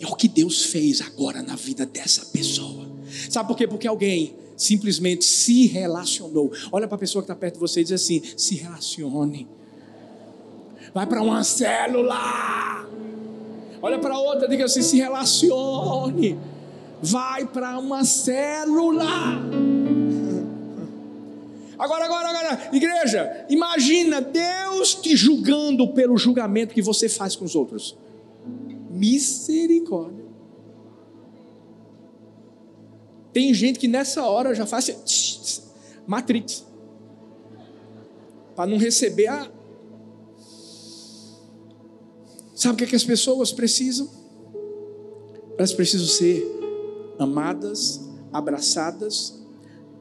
É 0.00 0.06
o 0.06 0.16
que 0.16 0.26
Deus 0.26 0.64
fez 0.64 1.00
agora 1.00 1.42
na 1.42 1.54
vida 1.54 1.86
dessa 1.86 2.26
pessoa. 2.26 2.90
Sabe 3.30 3.46
por 3.46 3.56
quê? 3.56 3.68
Porque 3.68 3.86
alguém 3.86 4.34
simplesmente 4.56 5.24
se 5.24 5.66
relacionou. 5.66 6.50
Olha 6.72 6.88
para 6.88 6.96
a 6.96 6.98
pessoa 6.98 7.22
que 7.22 7.26
está 7.30 7.36
perto 7.36 7.54
de 7.54 7.60
você 7.60 7.80
e 7.80 7.84
diz 7.84 7.92
assim: 7.92 8.20
se 8.36 8.56
relacione. 8.56 9.46
Vai 10.92 11.06
para 11.06 11.22
uma 11.22 11.44
célula. 11.44 12.84
Olha 13.80 13.98
para 13.98 14.18
outra, 14.18 14.48
diga 14.48 14.64
assim: 14.64 14.82
se 14.82 14.96
relacione. 14.96 16.36
Vai 17.02 17.44
para 17.46 17.78
uma 17.78 18.04
célula. 18.04 19.04
Agora, 21.76 22.04
agora, 22.04 22.28
agora, 22.28 22.70
igreja, 22.72 23.44
imagina 23.50 24.20
Deus 24.20 24.94
te 24.94 25.16
julgando 25.16 25.88
pelo 25.88 26.16
julgamento 26.16 26.72
que 26.72 26.80
você 26.80 27.08
faz 27.08 27.34
com 27.34 27.44
os 27.44 27.56
outros. 27.56 27.98
Misericórdia. 28.88 30.24
Tem 33.32 33.52
gente 33.52 33.78
que 33.78 33.88
nessa 33.88 34.24
hora 34.24 34.54
já 34.54 34.64
faz 34.64 34.88
assim, 34.90 35.62
Matrix. 36.06 36.64
Para 38.54 38.70
não 38.70 38.76
receber 38.76 39.26
a, 39.26 39.50
Sabe 42.62 42.74
o 42.74 42.76
que, 42.76 42.84
é 42.84 42.86
que 42.86 42.94
as 42.94 43.02
pessoas 43.02 43.50
precisam? 43.50 44.08
Elas 45.58 45.72
precisam 45.72 46.06
ser 46.06 46.61
amadas, 47.22 48.00
abraçadas, 48.32 49.40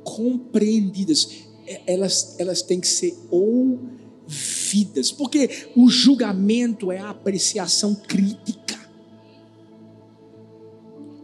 compreendidas. 0.04 1.46
Elas, 1.86 2.36
elas 2.40 2.62
têm 2.62 2.80
que 2.80 2.88
ser 2.88 3.18
ouvidas, 3.30 5.12
porque 5.12 5.70
o 5.75 5.90
julgamento 5.90 6.92
é 6.92 7.00
a 7.00 7.12
apreciação 7.12 7.96
crítica, 7.96 8.80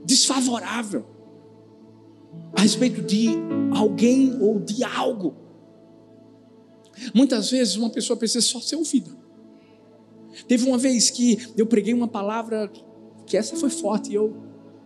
desfavorável, 0.05 1.05
a 2.53 2.61
respeito 2.61 3.01
de 3.01 3.29
alguém 3.75 4.37
ou 4.41 4.59
de 4.59 4.83
algo. 4.83 5.35
Muitas 7.13 7.51
vezes 7.51 7.75
uma 7.75 7.89
pessoa 7.89 8.17
precisa 8.17 8.45
só 8.45 8.59
ser 8.59 8.75
ouvida. 8.75 9.15
Teve 10.47 10.67
uma 10.67 10.77
vez 10.77 11.09
que 11.09 11.37
eu 11.57 11.65
preguei 11.65 11.93
uma 11.93 12.07
palavra 12.07 12.71
que 13.25 13.35
essa 13.35 13.55
foi 13.55 13.69
forte 13.69 14.11
e 14.11 14.15
eu, 14.15 14.35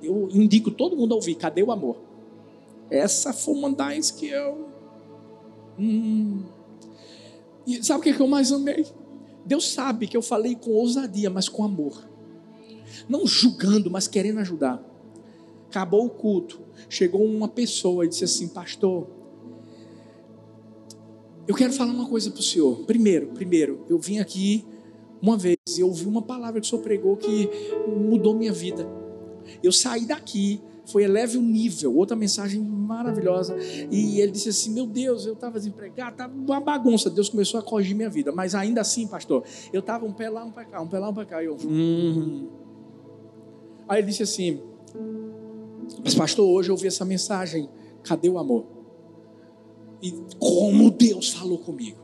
eu 0.02 0.30
indico 0.32 0.72
todo 0.72 0.96
mundo 0.96 1.14
a 1.14 1.16
ouvir. 1.16 1.36
Cadê 1.36 1.64
o 1.64 1.72
amor? 1.72 1.98
Essa 2.90 3.34
foi 3.34 3.54
uma 3.54 3.72
das 3.72 4.12
que 4.12 4.28
eu. 4.28 4.68
Hum. 5.80 6.44
E 7.66 7.84
sabe 7.84 8.00
o 8.00 8.16
que 8.16 8.22
eu 8.22 8.28
mais 8.28 8.52
amei? 8.52 8.86
Deus 9.46 9.72
sabe 9.72 10.08
que 10.08 10.18
eu 10.18 10.22
falei 10.22 10.56
com 10.56 10.72
ousadia, 10.72 11.30
mas 11.30 11.48
com 11.48 11.64
amor. 11.64 12.08
Não 13.08 13.26
julgando, 13.26 13.90
mas 13.90 14.08
querendo 14.08 14.40
ajudar. 14.40 14.84
Acabou 15.70 16.06
o 16.06 16.10
culto. 16.10 16.62
Chegou 16.90 17.24
uma 17.24 17.48
pessoa 17.48 18.06
e 18.06 18.10
disse 18.10 18.24
assim: 18.24 18.48
Pastor, 18.48 19.08
eu 21.48 21.56
quero 21.56 21.72
falar 21.74 21.92
uma 21.92 22.08
coisa 22.08 22.30
para 22.30 22.40
o 22.40 22.44
senhor. 22.44 22.86
Primeiro, 22.86 23.28
primeiro, 23.28 23.86
eu 23.90 23.98
vim 23.98 24.20
aqui 24.20 24.66
uma 25.22 25.38
vez 25.38 25.58
eu 25.78 25.88
ouvi 25.88 26.08
uma 26.08 26.24
palavra 26.24 26.60
que 26.60 26.66
o 26.66 26.70
Senhor 26.70 26.82
pregou 26.82 27.16
que 27.16 27.48
mudou 27.88 28.36
minha 28.36 28.52
vida. 28.52 28.90
Eu 29.64 29.72
saí 29.72 30.06
daqui, 30.06 30.62
foi 30.86 31.04
eleve 31.04 31.38
o 31.38 31.42
nível, 31.42 31.96
outra 31.96 32.16
mensagem 32.16 32.62
maravilhosa. 32.62 33.56
E 33.90 34.20
ele 34.20 34.32
disse 34.32 34.50
assim: 34.50 34.74
Meu 34.74 34.86
Deus, 34.86 35.26
eu 35.26 35.34
estava 35.34 35.58
desempregado, 35.58 36.12
estava 36.12 36.34
uma 36.34 36.60
bagunça. 36.60 37.10
Deus 37.10 37.30
começou 37.30 37.60
a 37.60 37.64
corrigir 37.64 37.96
minha 37.96 38.10
vida. 38.10 38.32
Mas 38.32 38.56
ainda 38.56 38.82
assim, 38.82 39.08
pastor, 39.08 39.44
eu 39.72 39.80
estava 39.80 40.06
um 40.06 40.14
pé 40.14 40.30
lá, 40.30 40.44
um 40.44 40.52
pé 40.52 40.66
cá, 40.66 40.82
um 40.82 40.88
pé 40.88 41.00
lá, 41.00 41.10
um 41.10 41.14
pé 41.14 41.26
cá. 41.26 41.44
E 41.44 41.46
eu, 41.46 41.58
hum. 41.66 42.48
Aí 43.88 44.00
ele 44.00 44.08
disse 44.08 44.24
assim: 44.24 44.62
Mas 46.04 46.16
pastor, 46.16 46.48
hoje 46.48 46.70
eu 46.70 46.74
ouvi 46.74 46.88
essa 46.88 47.06
mensagem. 47.06 47.70
Cadê 48.04 48.30
o 48.30 48.40
amor? 48.40 48.66
E 50.02 50.12
como 50.40 50.90
Deus 50.90 51.30
falou 51.30 51.60
comigo 51.60 52.00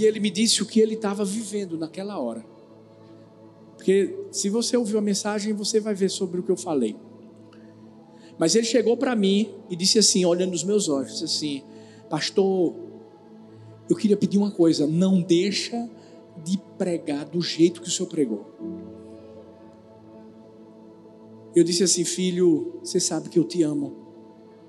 e 0.00 0.06
ele 0.06 0.18
me 0.18 0.30
disse 0.30 0.62
o 0.62 0.66
que 0.66 0.80
ele 0.80 0.94
estava 0.94 1.24
vivendo 1.24 1.76
naquela 1.76 2.18
hora. 2.18 2.44
Porque 3.80 4.14
se 4.30 4.50
você 4.50 4.76
ouviu 4.76 4.98
a 4.98 5.00
mensagem, 5.00 5.54
você 5.54 5.80
vai 5.80 5.94
ver 5.94 6.10
sobre 6.10 6.38
o 6.38 6.42
que 6.42 6.50
eu 6.50 6.56
falei. 6.56 6.94
Mas 8.38 8.54
ele 8.54 8.66
chegou 8.66 8.94
para 8.94 9.16
mim 9.16 9.54
e 9.70 9.74
disse 9.74 9.98
assim, 9.98 10.22
olhando 10.22 10.50
nos 10.50 10.62
meus 10.62 10.86
olhos, 10.90 11.12
disse 11.12 11.24
assim: 11.24 11.62
Pastor, 12.10 12.76
eu 13.88 13.96
queria 13.96 14.18
pedir 14.18 14.36
uma 14.36 14.50
coisa, 14.50 14.86
não 14.86 15.22
deixa 15.22 15.88
de 16.44 16.60
pregar 16.76 17.24
do 17.24 17.40
jeito 17.40 17.80
que 17.80 17.88
o 17.88 17.90
senhor 17.90 18.06
pregou. 18.06 18.44
Eu 21.56 21.64
disse 21.64 21.82
assim, 21.82 22.04
filho, 22.04 22.80
você 22.84 23.00
sabe 23.00 23.30
que 23.30 23.38
eu 23.38 23.44
te 23.44 23.62
amo, 23.62 23.96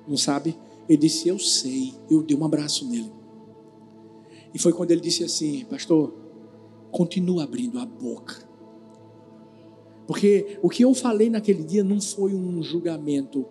não 0.07 0.15
sabe? 0.15 0.55
Ele 0.87 0.99
disse, 0.99 1.27
eu 1.27 1.37
sei. 1.37 1.93
Eu 2.09 2.23
dei 2.23 2.37
um 2.37 2.45
abraço 2.45 2.87
nele. 2.87 3.11
E 4.53 4.57
foi 4.57 4.71
quando 4.71 4.91
ele 4.91 5.01
disse 5.01 5.21
assim: 5.21 5.65
Pastor, 5.65 6.13
continua 6.91 7.43
abrindo 7.43 7.77
a 7.77 7.85
boca. 7.85 8.50
Porque 10.11 10.57
o 10.61 10.67
que 10.67 10.83
eu 10.83 10.93
falei 10.93 11.29
naquele 11.29 11.63
dia 11.63 11.85
não 11.85 12.01
foi 12.01 12.33
um 12.33 12.61
julgamento, 12.61 13.45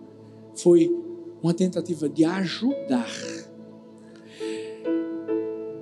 foi 0.54 0.94
uma 1.42 1.54
tentativa 1.54 2.06
de 2.06 2.22
ajudar 2.22 3.08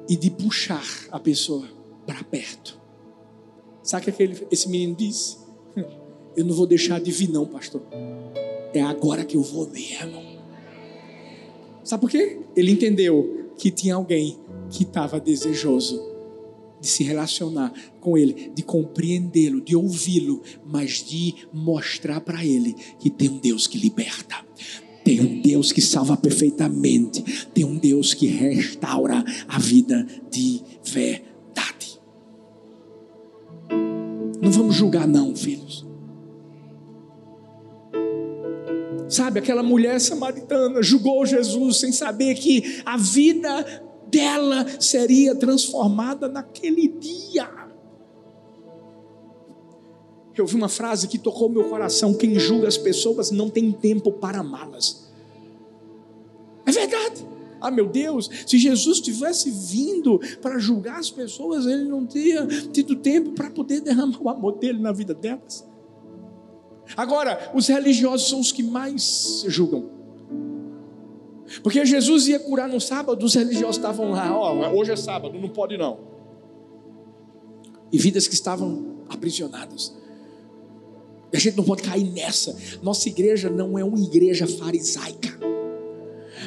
e 0.08 0.16
de 0.16 0.30
puxar 0.30 0.86
a 1.10 1.18
pessoa 1.18 1.66
para 2.06 2.22
perto. 2.22 2.80
Sabe 3.82 4.02
o 4.02 4.04
que 4.04 4.10
aquele, 4.10 4.46
esse 4.52 4.68
menino 4.68 4.94
disse? 4.94 5.38
Eu 6.36 6.44
não 6.44 6.54
vou 6.54 6.64
deixar 6.64 7.00
de 7.00 7.10
vir, 7.10 7.28
não, 7.28 7.44
pastor. 7.44 7.82
É 8.72 8.80
agora 8.80 9.24
que 9.24 9.36
eu 9.36 9.42
vou 9.42 9.68
mesmo. 9.68 10.22
Sabe 11.82 12.02
por 12.02 12.08
quê? 12.08 12.38
Ele 12.54 12.70
entendeu 12.70 13.50
que 13.56 13.72
tinha 13.72 13.96
alguém 13.96 14.38
que 14.70 14.84
estava 14.84 15.18
desejoso 15.18 16.00
de 16.80 16.86
se 16.86 17.02
relacionar 17.04 17.72
com 18.00 18.16
Ele, 18.16 18.50
de 18.54 18.62
compreendê-lo, 18.62 19.60
de 19.60 19.74
ouvi-lo, 19.74 20.42
mas 20.64 21.04
de 21.04 21.34
mostrar 21.52 22.20
para 22.20 22.44
Ele 22.44 22.74
que 22.98 23.10
tem 23.10 23.28
um 23.28 23.38
Deus 23.38 23.66
que 23.66 23.78
liberta. 23.78 24.36
Tem 25.04 25.20
um 25.20 25.40
Deus 25.40 25.72
que 25.72 25.80
salva 25.80 26.16
perfeitamente. 26.16 27.22
Tem 27.54 27.64
um 27.64 27.76
Deus 27.78 28.12
que 28.12 28.26
restaura 28.26 29.24
a 29.48 29.58
vida 29.58 30.06
de 30.30 30.60
verdade. 30.84 31.98
Não 34.42 34.50
vamos 34.52 34.74
julgar, 34.74 35.08
não, 35.08 35.34
filhos. 35.34 35.86
Sabe, 39.08 39.38
aquela 39.38 39.62
mulher 39.62 39.98
samaritana 39.98 40.82
julgou 40.82 41.24
Jesus 41.24 41.78
sem 41.78 41.90
saber 41.90 42.34
que 42.34 42.82
a 42.84 42.98
vida 42.98 43.87
dela 44.10 44.66
seria 44.80 45.34
transformada 45.34 46.28
naquele 46.28 46.88
dia. 46.88 47.48
Eu 50.36 50.46
vi 50.46 50.54
uma 50.54 50.68
frase 50.68 51.08
que 51.08 51.18
tocou 51.18 51.48
meu 51.48 51.68
coração: 51.68 52.14
quem 52.14 52.38
julga 52.38 52.68
as 52.68 52.76
pessoas 52.76 53.30
não 53.30 53.50
tem 53.50 53.72
tempo 53.72 54.12
para 54.12 54.38
amá-las. 54.38 55.08
É 56.64 56.70
verdade. 56.70 57.26
Ah, 57.60 57.72
meu 57.72 57.88
Deus, 57.88 58.30
se 58.46 58.56
Jesus 58.56 59.00
tivesse 59.00 59.50
vindo 59.50 60.20
para 60.40 60.60
julgar 60.60 61.00
as 61.00 61.10
pessoas, 61.10 61.66
ele 61.66 61.84
não 61.84 62.06
teria 62.06 62.46
tido 62.46 62.94
tempo 62.94 63.32
para 63.32 63.50
poder 63.50 63.80
derramar 63.80 64.22
o 64.22 64.28
amor 64.28 64.58
dele 64.58 64.78
na 64.78 64.92
vida 64.92 65.12
delas. 65.12 65.66
Agora, 66.96 67.50
os 67.54 67.66
religiosos 67.66 68.28
são 68.28 68.38
os 68.38 68.52
que 68.52 68.62
mais 68.62 69.44
julgam. 69.48 69.97
Porque 71.62 71.84
Jesus 71.84 72.28
ia 72.28 72.38
curar 72.38 72.68
no 72.68 72.80
sábado, 72.80 73.24
os 73.24 73.34
religiosos 73.34 73.76
estavam 73.76 74.10
lá, 74.10 74.36
ó, 74.36 74.72
hoje 74.72 74.92
é 74.92 74.96
sábado, 74.96 75.38
não 75.38 75.48
pode 75.48 75.76
não. 75.76 75.98
E 77.92 77.98
vidas 77.98 78.28
que 78.28 78.34
estavam 78.34 78.98
aprisionadas. 79.08 79.94
E 81.32 81.36
a 81.36 81.40
gente 81.40 81.56
não 81.56 81.64
pode 81.64 81.82
cair 81.82 82.10
nessa. 82.10 82.56
Nossa 82.82 83.08
igreja 83.08 83.50
não 83.50 83.78
é 83.78 83.84
uma 83.84 83.98
igreja 83.98 84.46
farisaica. 84.46 85.38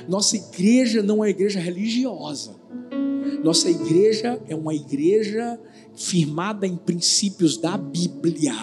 Nossa 0.08 0.36
igreja 0.36 1.04
não 1.04 1.16
é 1.16 1.20
uma 1.20 1.30
igreja 1.30 1.60
religiosa. 1.60 2.56
Nossa 3.44 3.70
igreja 3.70 4.42
é 4.48 4.56
uma 4.56 4.74
igreja 4.74 5.60
firmada 5.96 6.66
em 6.66 6.76
princípios 6.76 7.58
da 7.58 7.78
Bíblia. 7.78 8.54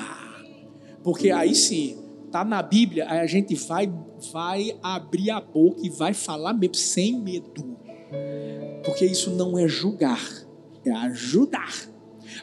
Porque 1.02 1.30
aí 1.30 1.54
sim, 1.54 1.97
tá 2.30 2.44
na 2.44 2.62
Bíblia, 2.62 3.06
aí 3.08 3.20
a 3.20 3.26
gente 3.26 3.54
vai 3.54 3.92
vai 4.32 4.78
abrir 4.82 5.30
a 5.30 5.40
boca 5.40 5.80
e 5.82 5.88
vai 5.88 6.12
falar 6.14 6.52
mesmo 6.52 6.74
sem 6.74 7.18
medo. 7.18 7.76
Porque 8.84 9.04
isso 9.04 9.30
não 9.30 9.58
é 9.58 9.68
julgar, 9.68 10.22
é 10.84 10.90
ajudar. 10.90 11.88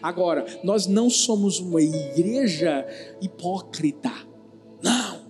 Agora, 0.02 0.46
nós 0.64 0.88
não 0.88 1.10
somos 1.10 1.60
uma 1.60 1.82
igreja 1.82 2.86
hipócrita. 3.22 4.12
Não. 4.82 5.26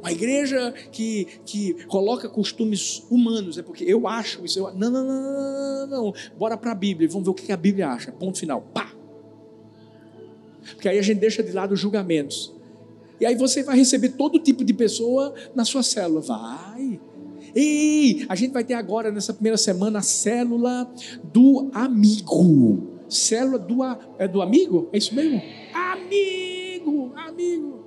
Uma 0.00 0.10
igreja 0.10 0.72
que, 0.90 1.26
que 1.46 1.84
coloca 1.84 2.28
costumes 2.28 3.06
humanos, 3.08 3.56
é 3.56 3.62
porque 3.62 3.84
eu 3.84 4.08
acho 4.08 4.44
isso. 4.44 4.58
Eu, 4.58 4.74
não, 4.74 4.90
não, 4.90 5.06
não, 5.06 5.22
não, 5.22 5.86
não. 5.86 6.14
Bora 6.36 6.56
para 6.56 6.72
a 6.72 6.74
Bíblia, 6.74 7.08
vamos 7.08 7.24
ver 7.24 7.30
o 7.30 7.34
que 7.34 7.52
a 7.52 7.56
Bíblia 7.56 7.88
acha. 7.88 8.10
Ponto 8.10 8.38
final. 8.38 8.62
Pá. 8.74 8.92
Porque 10.74 10.88
aí 10.88 10.98
a 10.98 11.02
gente 11.02 11.18
deixa 11.18 11.42
de 11.42 11.52
lado 11.52 11.72
os 11.72 11.80
julgamentos. 11.80 12.52
E 13.22 13.24
aí 13.24 13.36
você 13.36 13.62
vai 13.62 13.76
receber 13.76 14.08
todo 14.08 14.36
tipo 14.40 14.64
de 14.64 14.74
pessoa 14.74 15.32
na 15.54 15.64
sua 15.64 15.84
célula. 15.84 16.20
Vai. 16.20 17.00
E 17.54 18.26
a 18.28 18.34
gente 18.34 18.50
vai 18.50 18.64
ter 18.64 18.74
agora, 18.74 19.12
nessa 19.12 19.32
primeira 19.32 19.56
semana, 19.56 20.00
a 20.00 20.02
célula 20.02 20.92
do 21.32 21.70
amigo. 21.72 22.82
Célula 23.08 23.60
do, 23.60 23.76
é 24.18 24.26
do 24.26 24.42
amigo? 24.42 24.88
É 24.92 24.98
isso 24.98 25.14
mesmo? 25.14 25.40
Amigo, 25.72 27.12
amigo. 27.14 27.84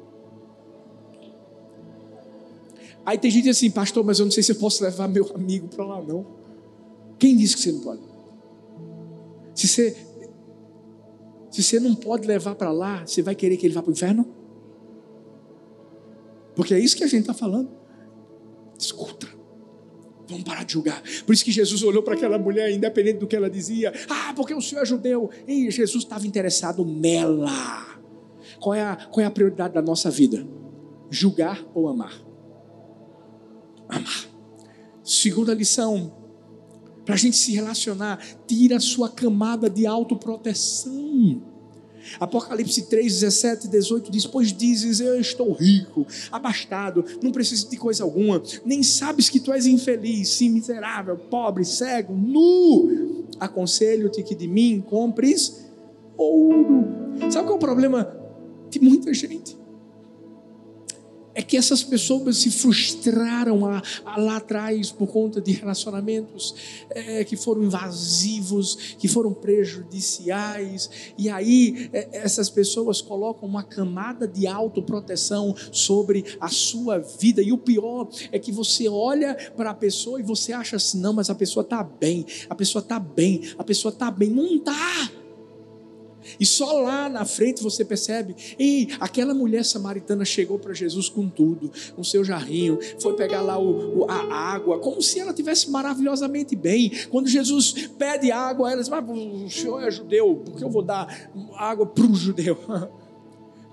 Aí 3.06 3.18
tem 3.18 3.30
gente 3.30 3.50
assim, 3.50 3.70
pastor, 3.70 4.06
mas 4.06 4.20
eu 4.20 4.24
não 4.24 4.32
sei 4.32 4.42
se 4.42 4.54
eu 4.54 4.56
posso 4.56 4.82
levar 4.86 5.10
meu 5.10 5.30
amigo 5.36 5.68
para 5.68 5.86
lá, 5.86 6.02
não. 6.02 6.26
Quem 7.20 7.36
disse 7.36 7.58
que 7.58 7.62
você 7.62 7.74
não 7.74 7.82
pode? 7.82 8.02
Se 9.54 9.68
você, 9.68 9.98
se 11.52 11.62
você 11.62 11.78
não 11.78 11.94
pode 11.94 12.26
levar 12.26 12.56
para 12.56 12.72
lá, 12.72 13.06
você 13.06 13.22
vai 13.22 13.36
querer 13.36 13.58
que 13.58 13.66
ele 13.66 13.74
vá 13.74 13.82
para 13.82 13.90
o 13.90 13.94
inferno? 13.94 14.45
Porque 16.56 16.74
é 16.74 16.80
isso 16.80 16.96
que 16.96 17.04
a 17.04 17.08
gente 17.08 17.22
está 17.22 17.34
falando. 17.34 17.70
Escuta. 18.78 19.28
Vamos 20.28 20.44
parar 20.44 20.64
de 20.64 20.74
julgar. 20.74 21.04
Por 21.26 21.34
isso 21.34 21.46
que 21.46 21.52
Jesus 21.52 21.84
olhou 21.84 22.02
para 22.02 22.16
aquela 22.16 22.40
mulher, 22.40 22.72
independente 22.72 23.20
do 23.20 23.28
que 23.28 23.36
ela 23.36 23.50
dizia. 23.50 23.94
Ah, 24.10 24.34
porque 24.36 24.54
o 24.54 24.62
Senhor 24.62 24.82
é 24.82 24.86
judeu. 24.86 25.30
E 25.48 25.70
Jesus 25.70 26.04
estava 26.04 26.26
interessado 26.26 26.84
nela. 26.84 27.52
Qual 28.60 28.74
é, 28.74 28.82
a, 28.82 28.96
qual 28.96 29.24
é 29.24 29.28
a 29.28 29.32
prioridade 29.32 29.74
da 29.74 29.82
nossa 29.82 30.10
vida? 30.10 30.48
Julgar 31.10 31.64
ou 31.74 31.88
amar? 31.88 32.14
Amar. 33.88 34.26
Segunda 35.04 35.54
lição. 35.54 36.16
Para 37.06 37.14
a 37.14 37.18
gente 37.18 37.38
se 37.38 37.54
relacionar, 37.54 38.20
tira 38.48 38.78
a 38.78 38.80
sua 38.80 39.10
camada 39.10 39.70
de 39.70 39.86
autoproteção. 39.86 41.55
Apocalipse 42.20 42.84
3, 42.84 43.14
17 43.14 43.68
e 43.68 43.70
18 43.70 44.12
diz: 44.12 44.26
Pois 44.26 44.54
dizes, 44.54 45.00
eu 45.00 45.20
estou 45.20 45.52
rico, 45.54 46.06
abastado, 46.32 47.04
não 47.22 47.32
preciso 47.32 47.70
de 47.70 47.78
coisa 47.78 48.04
alguma, 48.04 48.42
nem 48.66 48.84
sabes 48.84 49.30
que 49.30 49.40
tu 49.40 49.52
és 49.52 49.66
infeliz, 49.66 50.30
sim, 50.30 50.50
miserável, 50.50 51.18
pobre, 51.18 51.66
cego, 51.66 52.14
nu. 52.14 53.26
Aconselho-te 53.40 54.24
que 54.24 54.36
de 54.36 54.48
mim 54.48 54.84
compres 54.88 55.66
ouro. 56.18 56.86
Sabe 57.30 57.48
qual 57.48 57.54
é 57.54 57.58
o 57.58 57.60
problema 57.60 58.16
de 58.70 58.80
muita 58.80 59.14
gente? 59.14 59.65
É 61.36 61.42
que 61.42 61.58
essas 61.58 61.84
pessoas 61.84 62.38
se 62.38 62.50
frustraram 62.50 63.60
lá, 63.60 63.84
lá 64.18 64.38
atrás 64.38 64.92
por 64.92 65.08
conta 65.08 65.42
de 65.42 65.52
relacionamentos 65.52 66.56
é, 66.90 67.24
que 67.26 67.36
foram 67.36 67.64
invasivos, 67.64 68.96
que 68.98 69.08
foram 69.08 69.34
prejudiciais, 69.34 70.90
e 71.18 71.30
aí 71.30 71.90
é, 71.92 72.10
essas 72.14 72.50
pessoas 72.50 73.02
colocam 73.02 73.48
uma 73.48 73.64
camada 73.64 74.26
de 74.26 74.48
autoproteção 74.48 75.54
sobre 75.72 76.24
a 76.40 76.48
sua 76.48 77.00
vida, 77.00 77.42
e 77.42 77.52
o 77.52 77.58
pior 77.58 78.08
é 78.32 78.40
que 78.40 78.52
você 78.52 78.88
olha 78.88 79.36
para 79.56 79.72
a 79.72 79.76
pessoa 79.76 80.20
e 80.20 80.24
você 80.24 80.54
acha 80.54 80.78
assim: 80.78 81.00
não, 81.00 81.14
mas 81.14 81.30
a 81.30 81.36
pessoa 81.36 81.64
está 81.64 81.84
bem, 81.84 82.26
a 82.50 82.56
pessoa 82.56 82.82
está 82.82 82.98
bem, 82.98 83.42
a 83.58 83.64
pessoa 83.64 83.92
está 83.92 84.10
bem, 84.10 84.30
não 84.30 84.56
está. 84.56 85.12
E 86.40 86.46
só 86.46 86.82
lá 86.82 87.10
na 87.10 87.26
frente 87.26 87.64
você 87.64 87.84
percebe, 87.84 88.36
ei, 88.58 88.90
aquela 89.00 89.34
mulher 89.34 89.64
samaritana 89.64 90.26
chegou 90.26 90.60
para 90.60 90.74
Jesus 90.74 91.10
com 91.10 91.30
tudo, 91.30 91.72
com 91.96 92.04
seu 92.04 92.24
jarrinho, 92.24 92.80
foi 93.00 93.16
pegar 93.16 93.42
lá 93.42 93.58
o, 93.58 94.00
o, 94.00 94.10
a 94.10 94.34
água, 94.34 94.80
como 94.80 95.02
se 95.02 95.20
ela 95.20 95.34
tivesse 95.34 95.70
maravilhosamente 95.70 96.56
bem. 96.56 96.92
Quando 97.10 97.28
Jesus 97.28 97.90
pede 97.98 98.32
água, 98.32 98.72
ela 98.72 98.82
diz: 98.82 98.90
Mas 98.90 99.04
o 99.08 99.50
senhor 99.50 99.82
é 99.84 99.92
judeu, 99.92 100.42
por 100.46 100.58
que 100.58 100.64
eu 100.64 100.70
vou 100.70 100.82
dar 100.82 101.30
água 101.56 101.86
para 101.86 102.06
o 102.06 102.16
judeu? 102.16 102.58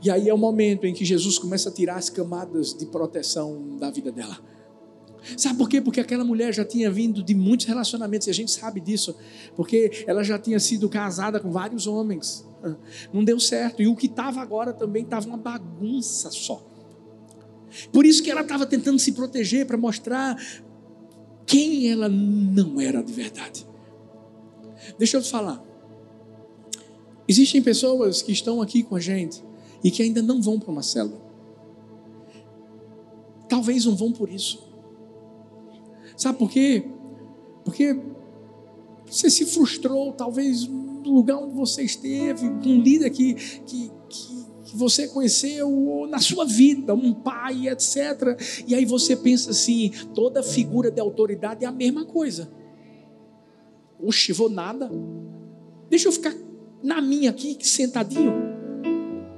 E 0.04 0.10
aí 0.10 0.28
é 0.28 0.34
o 0.34 0.38
momento 0.38 0.84
em 0.84 0.92
que 0.92 1.04
Jesus 1.04 1.38
começa 1.38 1.68
a 1.68 1.72
tirar 1.72 1.94
as 1.94 2.10
camadas 2.10 2.74
de 2.74 2.86
proteção 2.86 3.76
da 3.78 3.88
vida 3.88 4.10
dela. 4.10 4.36
Sabe 5.36 5.56
por 5.56 5.68
quê? 5.68 5.80
Porque 5.80 6.00
aquela 6.00 6.24
mulher 6.24 6.52
já 6.52 6.64
tinha 6.64 6.90
vindo 6.90 7.22
de 7.22 7.34
muitos 7.34 7.66
relacionamentos, 7.66 8.26
e 8.26 8.30
a 8.30 8.34
gente 8.34 8.50
sabe 8.50 8.80
disso, 8.80 9.14
porque 9.56 10.04
ela 10.06 10.22
já 10.22 10.38
tinha 10.38 10.58
sido 10.58 10.88
casada 10.88 11.38
com 11.38 11.50
vários 11.50 11.86
homens. 11.86 12.46
Não 13.12 13.24
deu 13.24 13.40
certo. 13.40 13.82
E 13.82 13.86
o 13.86 13.96
que 13.96 14.06
estava 14.06 14.40
agora 14.40 14.72
também 14.72 15.02
estava 15.02 15.26
uma 15.26 15.36
bagunça 15.36 16.30
só. 16.30 16.64
Por 17.92 18.04
isso 18.04 18.22
que 18.22 18.30
ela 18.30 18.42
estava 18.42 18.66
tentando 18.66 18.98
se 18.98 19.12
proteger 19.12 19.66
para 19.66 19.76
mostrar 19.76 20.36
quem 21.46 21.90
ela 21.90 22.08
não 22.08 22.80
era 22.80 23.02
de 23.02 23.12
verdade. 23.12 23.66
Deixa 24.98 25.16
eu 25.16 25.22
te 25.22 25.30
falar. 25.30 25.62
Existem 27.26 27.62
pessoas 27.62 28.20
que 28.20 28.32
estão 28.32 28.60
aqui 28.60 28.82
com 28.82 28.96
a 28.96 29.00
gente 29.00 29.42
e 29.82 29.90
que 29.90 30.02
ainda 30.02 30.20
não 30.20 30.42
vão 30.42 30.58
para 30.60 30.70
uma 30.70 30.82
célula. 30.82 31.20
Talvez 33.48 33.84
não 33.84 33.94
vão 33.94 34.12
por 34.12 34.28
isso. 34.28 34.71
Sabe 36.22 36.38
por 36.38 36.48
quê? 36.48 36.84
Porque 37.64 37.98
você 39.06 39.28
se 39.28 39.44
frustrou, 39.44 40.12
talvez 40.12 40.68
no 40.68 41.12
lugar 41.12 41.36
onde 41.38 41.52
você 41.52 41.82
esteve, 41.82 42.48
com 42.48 42.68
um 42.68 42.80
líder 42.80 43.10
que, 43.10 43.34
que, 43.34 43.90
que, 44.08 44.46
que 44.66 44.76
você 44.76 45.08
conheceu, 45.08 45.68
ou 45.68 46.06
na 46.06 46.20
sua 46.20 46.44
vida, 46.44 46.94
um 46.94 47.12
pai, 47.12 47.66
etc. 47.66 48.40
E 48.68 48.72
aí 48.72 48.84
você 48.84 49.16
pensa 49.16 49.50
assim: 49.50 49.90
toda 50.14 50.44
figura 50.44 50.92
de 50.92 51.00
autoridade 51.00 51.64
é 51.64 51.66
a 51.66 51.72
mesma 51.72 52.04
coisa. 52.04 52.48
Oxe, 54.00 54.32
vou 54.32 54.48
nada. 54.48 54.88
Deixa 55.90 56.06
eu 56.06 56.12
ficar 56.12 56.36
na 56.84 57.00
minha 57.00 57.30
aqui, 57.30 57.58
sentadinho. 57.62 58.32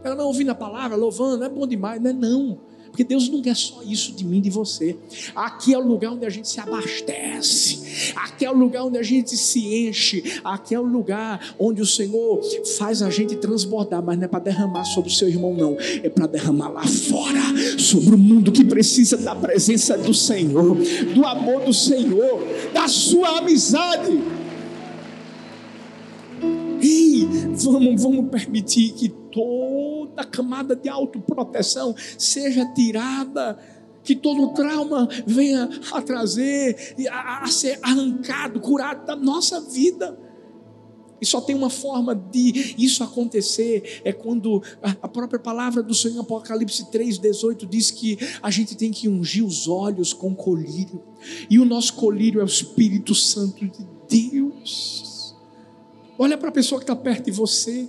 Ela 0.05 0.17
não 0.17 0.27
ouvindo 0.27 0.51
a 0.51 0.55
palavra, 0.55 0.99
louvando, 0.99 1.45
é 1.45 1.49
bom 1.49 1.67
demais, 1.67 1.99
não 1.99 2.11
é 2.11 2.13
não. 2.13 2.74
Porque 2.95 3.03
Deus 3.03 3.29
não 3.29 3.43
quer 3.43 3.57
só 3.57 3.83
isso 3.83 4.13
de 4.13 4.25
mim, 4.25 4.41
de 4.41 4.51
você. 4.51 4.97
Aqui 5.35 5.75
é 5.75 5.79
o 5.79 5.85
lugar 5.85 6.13
onde 6.13 6.25
a 6.25 6.31
gente 6.31 6.49
se 6.49 6.61
abastece. 6.61 8.13
Aqui 8.15 8.45
é 8.45 8.51
o 8.53 8.57
lugar 8.57 8.85
onde 8.85 8.97
a 8.97 9.03
gente 9.03 9.37
se 9.37 9.67
enche. 9.89 10.41
Aqui 10.45 10.77
é 10.77 10.79
o 10.79 10.85
lugar 10.85 11.57
onde 11.59 11.83
o 11.83 11.87
Senhor 11.87 12.41
faz 12.79 13.03
a 13.03 13.11
gente 13.11 13.35
transbordar. 13.35 14.01
Mas 14.01 14.17
não 14.17 14.27
é 14.27 14.29
para 14.29 14.39
derramar 14.39 14.85
sobre 14.85 15.11
o 15.11 15.13
seu 15.13 15.29
irmão, 15.29 15.53
não. 15.53 15.77
É 16.05 16.09
para 16.09 16.29
derramar 16.29 16.69
lá 16.69 16.87
fora, 16.87 17.41
sobre 17.81 18.15
o 18.15 18.19
mundo 18.19 18.53
que 18.53 18.65
precisa 18.65 19.17
da 19.17 19.35
presença 19.35 19.99
do 19.99 20.15
Senhor, 20.15 20.77
do 21.13 21.27
amor 21.27 21.63
do 21.63 21.75
Senhor, 21.75 22.41
da 22.73 22.87
sua 22.87 23.39
amizade. 23.39 24.23
Vamos, 27.57 28.03
vamos 28.03 28.31
permitir 28.31 28.93
que 28.93 29.09
toda 29.09 30.25
camada 30.25 30.77
de 30.77 30.89
autoproteção 30.89 31.95
seja 32.19 32.65
tirada 32.75 33.59
que 34.05 34.15
todo 34.15 34.53
trauma 34.53 35.09
venha 35.27 35.69
a 35.93 36.03
trazer, 36.03 36.95
a, 37.11 37.45
a, 37.45 37.47
ser 37.47 37.79
arrancado, 37.83 38.61
curado 38.61 39.07
da 39.07 39.17
nossa 39.17 39.61
vida. 39.63 40.17
E 41.21 41.27
só 41.27 41.41
tem 41.41 41.57
uma 41.57 41.71
forma 41.71 42.15
de 42.15 42.75
isso 42.77 43.03
acontecer, 43.03 44.03
é 44.05 44.13
quando 44.13 44.63
a 44.83 45.09
própria 45.09 45.39
palavra 45.39 45.83
do 45.83 45.95
Senhor 45.95 46.17
em 46.17 46.21
Apocalipse 46.21 46.85
3,18 46.91 47.67
diz 47.67 47.91
que 47.91 48.19
a 48.43 48.51
gente 48.51 48.77
tem 48.77 48.91
que 48.91 49.09
ungir 49.09 49.43
os 49.43 49.67
olhos 49.67 50.13
com 50.13 50.35
colírio, 50.35 51.03
e 51.49 51.59
o 51.59 51.65
nosso 51.65 51.95
colírio 51.95 52.41
é 52.41 52.45
o 52.45 52.47
Espírito 52.47 53.15
Santo 53.15 53.65
de 53.67 53.87
Deus. 54.07 55.04
Olha 56.19 56.39
para 56.39 56.49
a 56.49 56.53
pessoa 56.53 56.79
que 56.79 56.85
está 56.85 56.97
perto 56.97 57.25
de 57.25 57.31
você. 57.31 57.89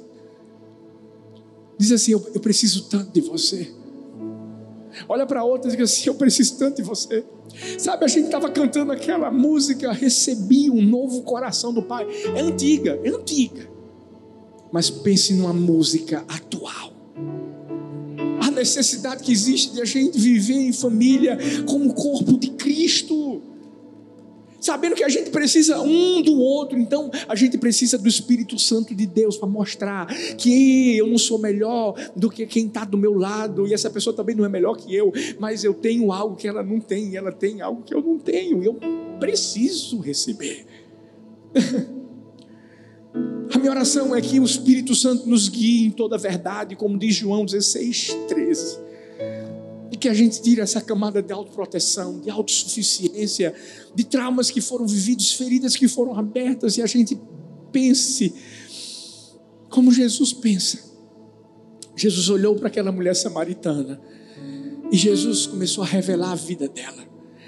Diz 1.78 1.92
assim: 1.92 2.12
eu, 2.12 2.32
eu 2.34 2.42
preciso 2.42 2.90
tanto 2.90 3.12
de 3.12 3.22
você. 3.22 3.72
Olha 5.08 5.26
para 5.26 5.44
outra 5.44 5.72
e 5.72 5.76
diz 5.76 5.92
assim: 5.92 6.10
Eu 6.10 6.16
preciso 6.16 6.58
tanto 6.58 6.78
de 6.78 6.84
você. 6.84 7.24
Sabe, 7.78 8.06
a 8.06 8.08
gente 8.08 8.26
estava 8.26 8.50
cantando 8.50 8.92
aquela 8.92 9.30
música, 9.32 9.92
Recebi 9.92 10.70
um 10.70 10.82
novo 10.82 11.22
coração 11.24 11.74
do 11.74 11.82
Pai. 11.82 12.08
É 12.36 12.42
antiga, 12.42 13.00
é 13.04 13.10
antiga. 13.10 13.70
Mas 14.72 14.90
pense 14.90 15.34
numa 15.34 15.54
música 15.54 16.24
atual. 16.28 16.94
A 18.42 18.52
necessidade 18.52 19.24
que 19.24 19.32
existe 19.32 19.74
de 19.74 19.82
a 19.82 19.86
gente 19.86 20.18
viver 20.18 20.56
em 20.56 20.74
família 20.74 21.38
como 21.66 21.90
o 21.90 21.94
corpo 21.94 22.38
de 22.38 22.50
Cristo. 22.52 23.35
Sabendo 24.66 24.96
que 24.96 25.04
a 25.04 25.10
gente 25.10 25.30
precisa 25.30 25.80
um 25.80 26.22
do 26.22 26.40
outro, 26.40 26.78
então 26.78 27.12
a 27.28 27.36
gente 27.36 27.58
precisa 27.58 27.98
do 27.98 28.10
Espírito 28.10 28.58
Santo 28.58 28.96
de 28.96 29.06
Deus 29.06 29.38
para 29.38 29.48
mostrar 29.48 30.08
que 30.38 30.98
eu 30.98 31.08
não 31.08 31.18
sou 31.18 31.38
melhor 31.38 31.94
do 32.16 32.30
que 32.30 32.46
quem 32.48 32.66
está 32.66 32.84
do 32.84 32.98
meu 32.98 33.14
lado, 33.14 33.68
e 33.68 33.74
essa 33.74 33.90
pessoa 33.90 34.16
também 34.16 34.36
não 34.36 34.44
é 34.44 34.50
melhor 34.50 34.76
que 34.76 34.94
eu, 34.94 35.14
mas 35.40 35.64
eu 35.64 35.74
tenho 35.74 36.12
algo 36.12 36.36
que 36.36 36.48
ela 36.48 36.64
não 36.64 36.80
tem, 36.80 37.12
e 37.12 37.18
ela 37.18 37.32
tem 37.32 37.62
algo 37.62 37.84
que 37.84 37.94
eu 37.94 38.02
não 38.02 38.18
tenho, 38.18 38.64
e 38.64 38.66
eu 38.66 38.78
preciso 39.20 40.00
receber. 40.00 40.66
A 43.54 43.60
minha 43.60 43.72
oração 43.72 44.14
é 44.14 44.20
que 44.20 44.40
o 44.40 44.44
Espírito 44.44 44.94
Santo 44.96 45.30
nos 45.30 45.48
guie 45.48 45.86
em 45.86 45.92
toda 45.92 46.16
a 46.16 46.20
verdade, 46.20 46.76
como 46.76 46.98
diz 46.98 47.16
João 47.16 47.46
16, 47.46 48.18
13 48.28 48.85
e 49.92 49.98
que 49.98 50.10
a 50.10 50.14
gente 50.14 50.42
tire 50.42 50.62
essa 50.62 50.82
camada 50.82 51.22
de 51.22 51.32
autoproteção, 51.32 52.20
de 52.20 52.30
autossuficiência, 52.30 53.54
de 53.94 54.04
traumas 54.04 54.50
que 54.50 54.62
foram 54.62 54.86
vividos, 54.88 55.34
feridas 55.34 55.76
que 55.76 55.88
foram 55.88 56.18
abertas, 56.18 56.78
e 56.78 56.82
a 56.82 56.86
gente 56.86 57.20
pense 57.72 58.34
como 59.70 59.92
Jesus 59.92 60.34
pensa. 60.34 60.80
Jesus 61.96 62.30
olhou 62.30 62.56
para 62.56 62.68
aquela 62.68 62.92
mulher 62.92 63.16
samaritana 63.16 64.02
e 64.92 64.98
Jesus 64.98 65.46
começou 65.48 65.84
a 65.84 65.88
revelar 65.88 66.32
a 66.32 66.36
vida 66.36 66.68
dela, 66.68 67.04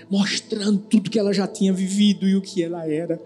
mostrando 0.10 0.80
tudo 0.80 1.10
que 1.10 1.20
ela 1.20 1.34
já 1.34 1.48
tinha 1.48 1.74
vivido 1.74 2.28
e 2.28 2.36
o 2.36 2.42
que 2.42 2.64
ela 2.64 2.88
era, 2.88 3.22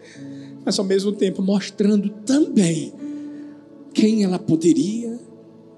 mas 0.66 0.78
ao 0.78 0.86
mesmo 0.86 1.12
tempo 1.12 1.42
mostrando 1.42 2.10
também 2.26 2.94
quem 3.94 4.24
ela 4.24 4.40
poderia 4.40 5.20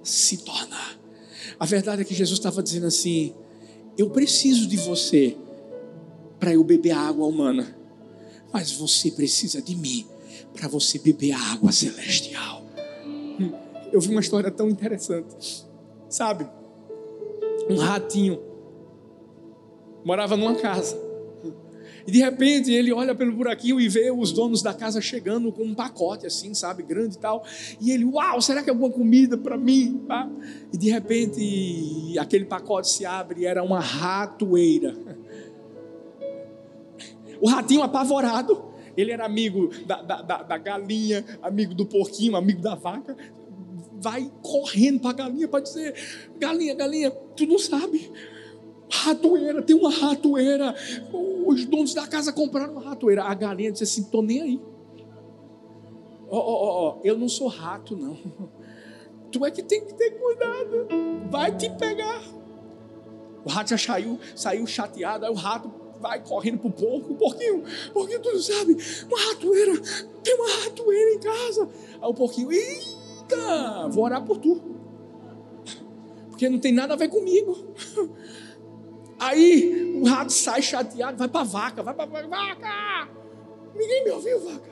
se 0.03 0.37
tornar. 0.37 0.92
A 1.63 1.65
verdade 1.65 2.01
é 2.01 2.03
que 2.03 2.13
Jesus 2.13 2.39
estava 2.39 2.61
dizendo 2.61 2.87
assim: 2.87 3.33
Eu 3.97 4.09
preciso 4.09 4.67
de 4.67 4.75
você 4.75 5.37
para 6.37 6.53
eu 6.53 6.61
beber 6.61 6.91
a 6.91 6.99
água 6.99 7.25
humana, 7.25 7.73
mas 8.51 8.73
você 8.73 9.09
precisa 9.09 9.61
de 9.61 9.73
mim 9.73 10.05
para 10.53 10.67
você 10.67 10.99
beber 10.99 11.31
a 11.31 11.39
água 11.53 11.71
celestial. 11.71 12.65
Eu 13.93 14.01
vi 14.01 14.09
uma 14.09 14.19
história 14.19 14.51
tão 14.51 14.69
interessante, 14.69 15.65
sabe? 16.09 16.45
Um 17.69 17.77
ratinho 17.77 18.41
morava 20.03 20.35
numa 20.35 20.55
casa. 20.55 20.97
E 22.05 22.11
de 22.11 22.19
repente 22.19 22.71
ele 22.71 22.91
olha 22.91 23.15
pelo 23.15 23.31
buraquinho 23.31 23.79
e 23.79 23.87
vê 23.87 24.11
os 24.11 24.31
donos 24.31 24.61
da 24.61 24.73
casa 24.73 24.99
chegando 24.99 25.51
com 25.51 25.63
um 25.63 25.73
pacote 25.73 26.25
assim, 26.25 26.53
sabe, 26.53 26.83
grande 26.83 27.15
e 27.15 27.19
tal. 27.19 27.45
E 27.79 27.91
ele, 27.91 28.05
uau, 28.05 28.41
será 28.41 28.61
que 28.61 28.69
é 28.69 28.73
alguma 28.73 28.91
comida 28.91 29.37
para 29.37 29.57
mim? 29.57 30.05
E 30.71 30.77
de 30.77 30.89
repente 30.89 32.17
aquele 32.19 32.45
pacote 32.45 32.89
se 32.89 33.05
abre 33.05 33.41
e 33.41 33.45
era 33.45 33.63
uma 33.63 33.79
ratoeira. 33.79 34.95
O 37.41 37.47
ratinho 37.49 37.83
apavorado, 37.83 38.63
ele 38.95 39.11
era 39.11 39.25
amigo 39.25 39.69
da, 39.85 40.01
da, 40.01 40.21
da, 40.21 40.43
da 40.43 40.57
galinha, 40.57 41.25
amigo 41.41 41.73
do 41.73 41.85
porquinho, 41.85 42.35
amigo 42.35 42.61
da 42.61 42.75
vaca. 42.75 43.15
Vai 43.99 44.29
correndo 44.41 44.99
para 44.99 45.11
a 45.11 45.13
galinha 45.13 45.47
para 45.47 45.61
dizer: 45.61 45.95
Galinha, 46.37 46.73
galinha, 46.75 47.09
tu 47.11 47.45
não 47.45 47.57
sabe 47.57 48.11
Ratoeira, 48.93 49.61
tem 49.63 49.75
uma 49.75 49.89
ratoeira. 49.89 50.75
Os 51.45 51.65
donos 51.65 51.95
da 51.95 52.05
casa 52.05 52.31
compraram 52.31 52.73
uma 52.73 52.81
ratoeira. 52.81 53.23
A 53.23 53.33
galinha 53.33 53.71
disse 53.71 53.83
assim: 53.83 54.03
tô 54.03 54.21
nem 54.21 54.41
aí. 54.41 54.61
Ó, 56.29 56.37
ó, 56.37 56.89
ó, 56.89 56.99
eu 57.03 57.17
não 57.17 57.27
sou 57.27 57.47
rato, 57.47 57.97
não. 57.97 58.17
Tu 59.31 59.43
é 59.43 59.49
que 59.49 59.63
tem 59.63 59.83
que 59.83 59.95
ter 59.95 60.11
cuidado. 60.11 60.87
Vai 61.31 61.57
te 61.57 61.67
pegar. 61.71 62.21
O 63.43 63.49
rato 63.49 63.71
já 63.71 63.77
saiu, 63.79 64.19
saiu 64.35 64.67
chateado. 64.67 65.25
Aí 65.25 65.31
o 65.31 65.35
rato 65.35 65.71
vai 65.99 66.23
correndo 66.23 66.59
pro 66.59 66.69
porco. 66.69 67.15
Porquinho, 67.15 67.63
porquinho, 67.91 68.21
tu 68.21 68.31
não 68.31 68.39
sabe? 68.39 68.77
Uma 69.07 69.19
ratoeira. 69.19 69.73
Tem 70.23 70.35
uma 70.35 70.49
ratoeira 70.63 71.15
em 71.15 71.19
casa. 71.19 71.67
Aí 71.99 72.07
o 72.07 72.13
porquinho, 72.13 72.51
eita, 72.51 73.87
vou 73.89 74.03
orar 74.03 74.23
por 74.23 74.37
tu. 74.37 74.61
Porque 76.29 76.47
não 76.47 76.59
tem 76.59 76.71
nada 76.71 76.93
a 76.93 76.97
ver 76.97 77.07
comigo. 77.07 77.73
Aí 79.23 80.01
o 80.01 80.05
rato 80.05 80.33
sai 80.33 80.61
chateado, 80.61 81.17
vai 81.17 81.29
para 81.29 81.41
a 81.41 81.45
vaca, 81.45 81.81
vai 81.81 81.93
para 81.93 82.03
a 82.03 82.27
vaca. 82.27 83.09
Ninguém 83.73 84.03
me 84.03 84.11
ouviu, 84.11 84.39
vaca. 84.41 84.69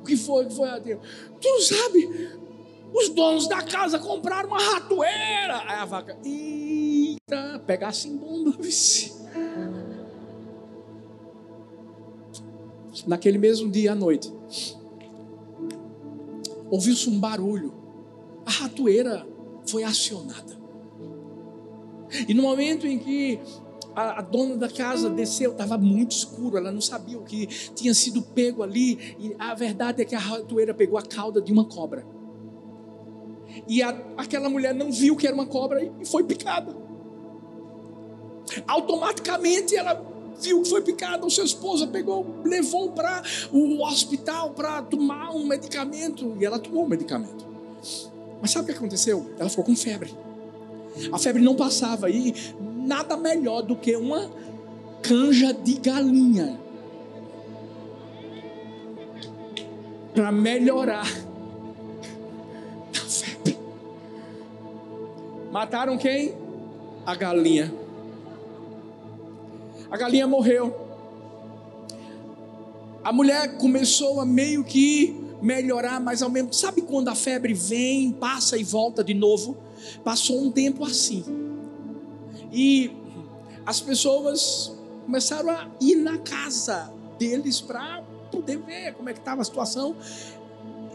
O 0.00 0.04
que 0.04 0.16
foi? 0.16 0.44
O 0.44 0.48
que 0.48 0.54
foi 0.54 0.68
a 0.68 0.78
Deus? 0.78 1.00
Tu 1.40 1.48
não 1.48 1.60
sabe? 1.60 2.38
Os 2.94 3.08
donos 3.08 3.48
da 3.48 3.62
casa 3.62 3.98
compraram 3.98 4.48
uma 4.48 4.60
ratoeira. 4.60 5.62
Aí 5.66 5.78
a 5.78 5.84
vaca, 5.84 6.16
eita, 6.24 7.60
pegasse 7.66 8.08
em 8.08 8.16
bomba, 8.16 8.52
vice. 8.60 9.20
Naquele 13.06 13.38
mesmo 13.38 13.68
dia 13.68 13.92
à 13.92 13.94
noite, 13.96 14.32
ouviu-se 16.70 17.08
um 17.10 17.18
barulho. 17.18 17.74
A 18.46 18.50
ratoeira 18.50 19.26
foi 19.66 19.82
acionada. 19.82 20.60
E 22.28 22.34
no 22.34 22.42
momento 22.42 22.86
em 22.86 22.98
que 22.98 23.40
a, 23.94 24.18
a 24.18 24.22
dona 24.22 24.56
da 24.56 24.68
casa 24.68 25.10
desceu, 25.10 25.52
estava 25.52 25.76
muito 25.78 26.12
escuro, 26.12 26.56
ela 26.56 26.72
não 26.72 26.80
sabia 26.80 27.18
o 27.18 27.22
que 27.22 27.46
tinha 27.74 27.94
sido 27.94 28.22
pego 28.22 28.62
ali. 28.62 29.16
E 29.18 29.34
a 29.38 29.54
verdade 29.54 30.02
é 30.02 30.04
que 30.04 30.14
a 30.14 30.18
ratoeira 30.18 30.74
pegou 30.74 30.98
a 30.98 31.02
cauda 31.02 31.40
de 31.40 31.52
uma 31.52 31.64
cobra. 31.64 32.06
E 33.68 33.82
a, 33.82 33.90
aquela 34.16 34.48
mulher 34.48 34.74
não 34.74 34.90
viu 34.90 35.16
que 35.16 35.26
era 35.26 35.34
uma 35.34 35.46
cobra 35.46 35.82
e 36.00 36.04
foi 36.06 36.24
picada. 36.24 36.74
Automaticamente 38.66 39.76
ela 39.76 40.10
viu 40.40 40.62
que 40.62 40.68
foi 40.68 40.82
picada, 40.82 41.24
o 41.24 41.30
seu 41.30 41.44
esposo 41.44 41.88
pegou, 41.88 42.26
levou 42.44 42.90
para 42.90 43.22
o 43.52 43.82
hospital 43.84 44.50
para 44.50 44.82
tomar 44.82 45.30
um 45.30 45.46
medicamento 45.46 46.36
e 46.40 46.44
ela 46.44 46.58
tomou 46.58 46.84
o 46.84 46.88
medicamento. 46.88 47.46
Mas 48.40 48.50
sabe 48.50 48.64
o 48.64 48.72
que 48.72 48.78
aconteceu? 48.78 49.30
Ela 49.38 49.48
ficou 49.48 49.64
com 49.64 49.76
febre. 49.76 50.12
A 51.12 51.18
febre 51.18 51.42
não 51.42 51.54
passava 51.54 52.10
e 52.10 52.34
nada 52.82 53.16
melhor 53.16 53.62
do 53.62 53.76
que 53.76 53.96
uma 53.96 54.30
canja 55.02 55.52
de 55.52 55.74
galinha 55.74 56.60
para 60.14 60.30
melhorar 60.30 61.06
a 62.94 63.08
febre. 63.08 63.58
Mataram 65.50 65.96
quem? 65.96 66.34
A 67.04 67.14
galinha. 67.14 67.72
A 69.90 69.96
galinha 69.96 70.26
morreu. 70.26 70.74
A 73.02 73.12
mulher 73.12 73.56
começou 73.58 74.20
a 74.20 74.26
meio 74.26 74.62
que 74.62 75.20
melhorar, 75.40 76.00
mas 76.00 76.22
ao 76.22 76.30
mesmo 76.30 76.52
sabe 76.52 76.82
quando 76.82 77.08
a 77.08 77.14
febre 77.14 77.52
vem, 77.52 78.12
passa 78.12 78.56
e 78.56 78.62
volta 78.62 79.02
de 79.02 79.12
novo? 79.12 79.56
Passou 80.04 80.40
um 80.40 80.52
tempo 80.52 80.84
assim. 80.84 81.51
E 82.52 82.94
as 83.64 83.80
pessoas 83.80 84.76
começaram 85.04 85.50
a 85.50 85.68
ir 85.80 85.96
na 85.96 86.18
casa 86.18 86.92
deles 87.18 87.60
para 87.60 88.02
poder 88.30 88.58
ver 88.58 88.94
como 88.94 89.08
é 89.08 89.12
que 89.12 89.18
estava 89.20 89.40
a 89.40 89.44
situação. 89.44 89.96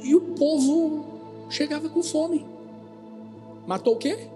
E 0.04 0.13
o 0.13 0.22
povo 0.22 1.06
chegava 1.50 1.89
com 1.89 2.04
fome. 2.04 2.46
Matou 3.65 3.96
o 3.96 3.98
quê? 3.98 4.30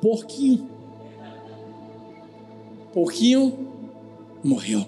Porquinho. 0.00 0.68
Porquinho 2.92 3.68
morreu. 4.44 4.86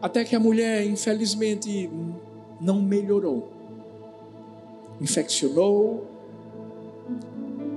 Até 0.00 0.24
que 0.24 0.34
a 0.34 0.40
mulher, 0.40 0.84
infelizmente, 0.84 1.88
não 2.60 2.80
melhorou. 2.80 3.52
Infeccionou 5.00 6.06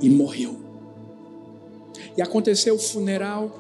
e 0.02 0.10
morreu. 0.10 0.65
E 2.16 2.22
aconteceu 2.22 2.76
o 2.76 2.80
funeral. 2.80 3.52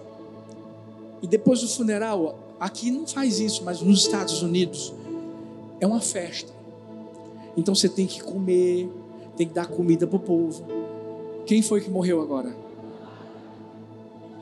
E 1.21 1.27
depois 1.27 1.61
do 1.61 1.67
funeral, 1.67 2.37
aqui 2.59 2.91
não 2.91 3.07
faz 3.07 3.39
isso, 3.39 3.63
mas 3.63 3.81
nos 3.81 3.99
Estados 3.99 4.41
Unidos 4.41 4.93
é 5.79 5.87
uma 5.87 6.01
festa. 6.01 6.53
Então 7.57 7.73
você 7.73 7.87
tem 7.87 8.05
que 8.05 8.21
comer, 8.21 8.89
tem 9.37 9.47
que 9.47 9.53
dar 9.53 9.67
comida 9.67 10.05
para 10.05 10.17
o 10.17 10.19
povo. 10.19 10.65
Quem 11.45 11.61
foi 11.61 11.81
que 11.81 11.89
morreu 11.89 12.21
agora? 12.21 12.55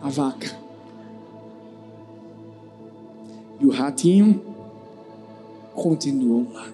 A 0.02 0.10
vaca. 0.10 0.58
E 3.60 3.66
o 3.66 3.72
ratinho 3.72 4.42
continuou 5.74 6.48
lá. 6.52 6.68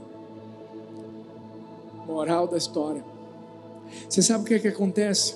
Moral 2.08 2.48
da 2.48 2.58
história. 2.58 3.04
Você 4.08 4.22
sabe 4.22 4.44
o 4.44 4.48
que 4.48 4.54
é 4.56 4.60
que 4.60 4.68
acontece? 4.68 5.36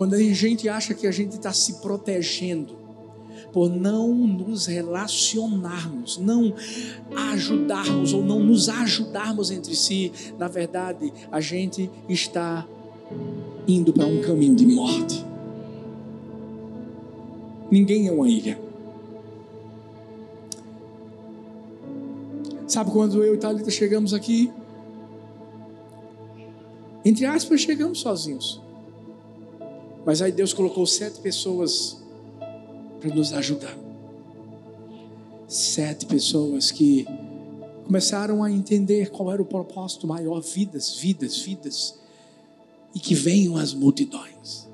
Quando 0.00 0.14
a 0.14 0.18
gente 0.18 0.66
acha 0.66 0.94
que 0.94 1.06
a 1.06 1.10
gente 1.10 1.34
está 1.34 1.52
se 1.52 1.74
protegendo 1.82 2.74
por 3.52 3.68
não 3.68 4.08
nos 4.14 4.64
relacionarmos, 4.64 6.16
não 6.16 6.54
ajudarmos 7.34 8.14
ou 8.14 8.24
não 8.24 8.40
nos 8.40 8.70
ajudarmos 8.70 9.50
entre 9.50 9.76
si, 9.76 10.10
na 10.38 10.48
verdade, 10.48 11.12
a 11.30 11.38
gente 11.38 11.90
está 12.08 12.66
indo 13.68 13.92
para 13.92 14.06
um 14.06 14.22
caminho 14.22 14.56
de 14.56 14.66
morte. 14.66 15.22
Ninguém 17.70 18.08
é 18.08 18.10
uma 18.10 18.26
ilha. 18.26 18.58
Sabe 22.66 22.90
quando 22.90 23.22
eu 23.22 23.34
e 23.34 23.36
Thalita 23.36 23.70
chegamos 23.70 24.14
aqui? 24.14 24.50
Entre 27.04 27.26
aspas, 27.26 27.60
chegamos 27.60 28.00
sozinhos. 28.00 28.69
Mas 30.04 30.22
aí 30.22 30.32
Deus 30.32 30.52
colocou 30.52 30.86
sete 30.86 31.20
pessoas 31.20 31.98
para 33.00 33.14
nos 33.14 33.32
ajudar. 33.32 33.76
Sete 35.46 36.06
pessoas 36.06 36.70
que 36.70 37.06
começaram 37.84 38.42
a 38.42 38.50
entender 38.50 39.10
qual 39.10 39.32
era 39.32 39.42
o 39.42 39.44
propósito 39.44 40.06
maior: 40.06 40.40
vidas, 40.40 40.94
vidas, 40.96 41.38
vidas. 41.38 41.98
E 42.94 42.98
que 42.98 43.14
venham 43.14 43.56
as 43.56 43.72
multidões. 43.72 44.68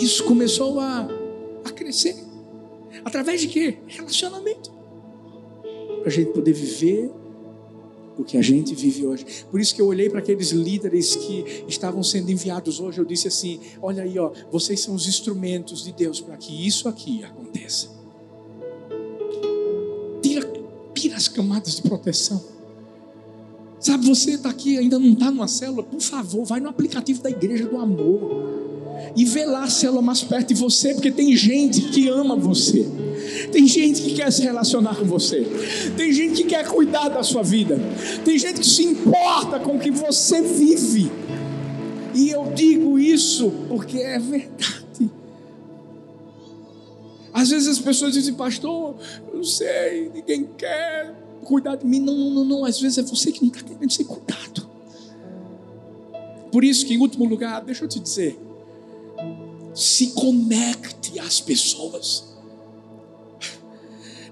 Isso 0.00 0.24
começou 0.24 0.80
a, 0.80 1.06
a 1.64 1.70
crescer. 1.70 2.16
Através 3.04 3.40
de 3.42 3.48
quê? 3.48 3.78
Relacionamento. 3.86 4.70
Para 6.00 6.08
a 6.08 6.10
gente 6.10 6.32
poder 6.32 6.52
viver 6.52 7.12
o 8.18 8.24
que 8.24 8.36
a 8.36 8.42
gente 8.42 8.74
vive 8.74 9.06
hoje. 9.06 9.26
Por 9.50 9.60
isso 9.60 9.74
que 9.74 9.80
eu 9.80 9.86
olhei 9.86 10.08
para 10.08 10.20
aqueles 10.20 10.50
líderes 10.50 11.14
que 11.16 11.64
estavam 11.68 12.02
sendo 12.02 12.30
enviados 12.30 12.80
hoje, 12.80 12.98
eu 12.98 13.04
disse 13.04 13.28
assim: 13.28 13.60
olha 13.80 14.02
aí, 14.02 14.18
ó, 14.18 14.30
vocês 14.50 14.80
são 14.80 14.94
os 14.94 15.06
instrumentos 15.06 15.84
de 15.84 15.92
Deus 15.92 16.20
para 16.20 16.36
que 16.36 16.66
isso 16.66 16.88
aqui 16.88 17.22
aconteça. 17.24 17.88
Tira, 20.22 20.50
tira 20.94 21.16
as 21.16 21.28
camadas 21.28 21.76
de 21.76 21.82
proteção. 21.82 22.42
Sabe, 23.78 24.06
você 24.06 24.32
está 24.32 24.48
aqui, 24.48 24.78
ainda 24.78 24.98
não 24.98 25.12
está 25.12 25.30
numa 25.30 25.46
célula, 25.46 25.82
por 25.82 26.00
favor, 26.00 26.44
vai 26.44 26.60
no 26.60 26.68
aplicativo 26.68 27.22
da 27.22 27.30
Igreja 27.30 27.66
do 27.66 27.76
Amor 27.76 28.66
e 29.14 29.24
vê 29.24 29.44
lá 29.44 29.64
a 29.64 29.70
célula 29.70 30.00
mais 30.00 30.22
perto 30.22 30.48
de 30.48 30.54
você, 30.54 30.94
porque 30.94 31.10
tem 31.10 31.36
gente 31.36 31.82
que 31.90 32.08
ama 32.08 32.34
você. 32.34 32.86
Tem 33.52 33.66
gente 33.66 34.02
que 34.02 34.14
quer 34.14 34.30
se 34.32 34.42
relacionar 34.42 34.96
com 34.96 35.04
você. 35.04 35.46
Tem 35.96 36.12
gente 36.12 36.42
que 36.42 36.48
quer 36.48 36.66
cuidar 36.66 37.08
da 37.08 37.22
sua 37.22 37.42
vida. 37.42 37.78
Tem 38.24 38.38
gente 38.38 38.60
que 38.60 38.66
se 38.66 38.84
importa 38.84 39.58
com 39.58 39.76
o 39.76 39.78
que 39.78 39.90
você 39.90 40.42
vive. 40.42 41.10
E 42.14 42.30
eu 42.30 42.52
digo 42.54 42.98
isso 42.98 43.50
porque 43.68 43.98
é 43.98 44.18
verdade. 44.18 45.10
Às 47.32 47.50
vezes 47.50 47.68
as 47.68 47.78
pessoas 47.78 48.14
dizem, 48.14 48.32
pastor, 48.32 48.96
eu 49.28 49.36
não 49.36 49.44
sei, 49.44 50.10
ninguém 50.14 50.48
quer 50.56 51.14
cuidar 51.44 51.76
de 51.76 51.86
mim. 51.86 52.00
Não, 52.00 52.16
não, 52.16 52.30
não, 52.30 52.44
não. 52.44 52.64
Às 52.64 52.80
vezes 52.80 52.96
é 52.96 53.02
você 53.02 53.30
que 53.30 53.42
não 53.42 53.48
está 53.48 53.62
querendo 53.62 53.92
ser 53.92 54.04
cuidado. 54.04 54.66
Por 56.50 56.64
isso 56.64 56.86
que, 56.86 56.94
em 56.94 56.98
último 56.98 57.26
lugar, 57.26 57.62
deixa 57.62 57.84
eu 57.84 57.88
te 57.88 58.00
dizer, 58.00 58.38
se 59.74 60.12
conecte 60.12 61.18
às 61.18 61.38
pessoas. 61.38 62.35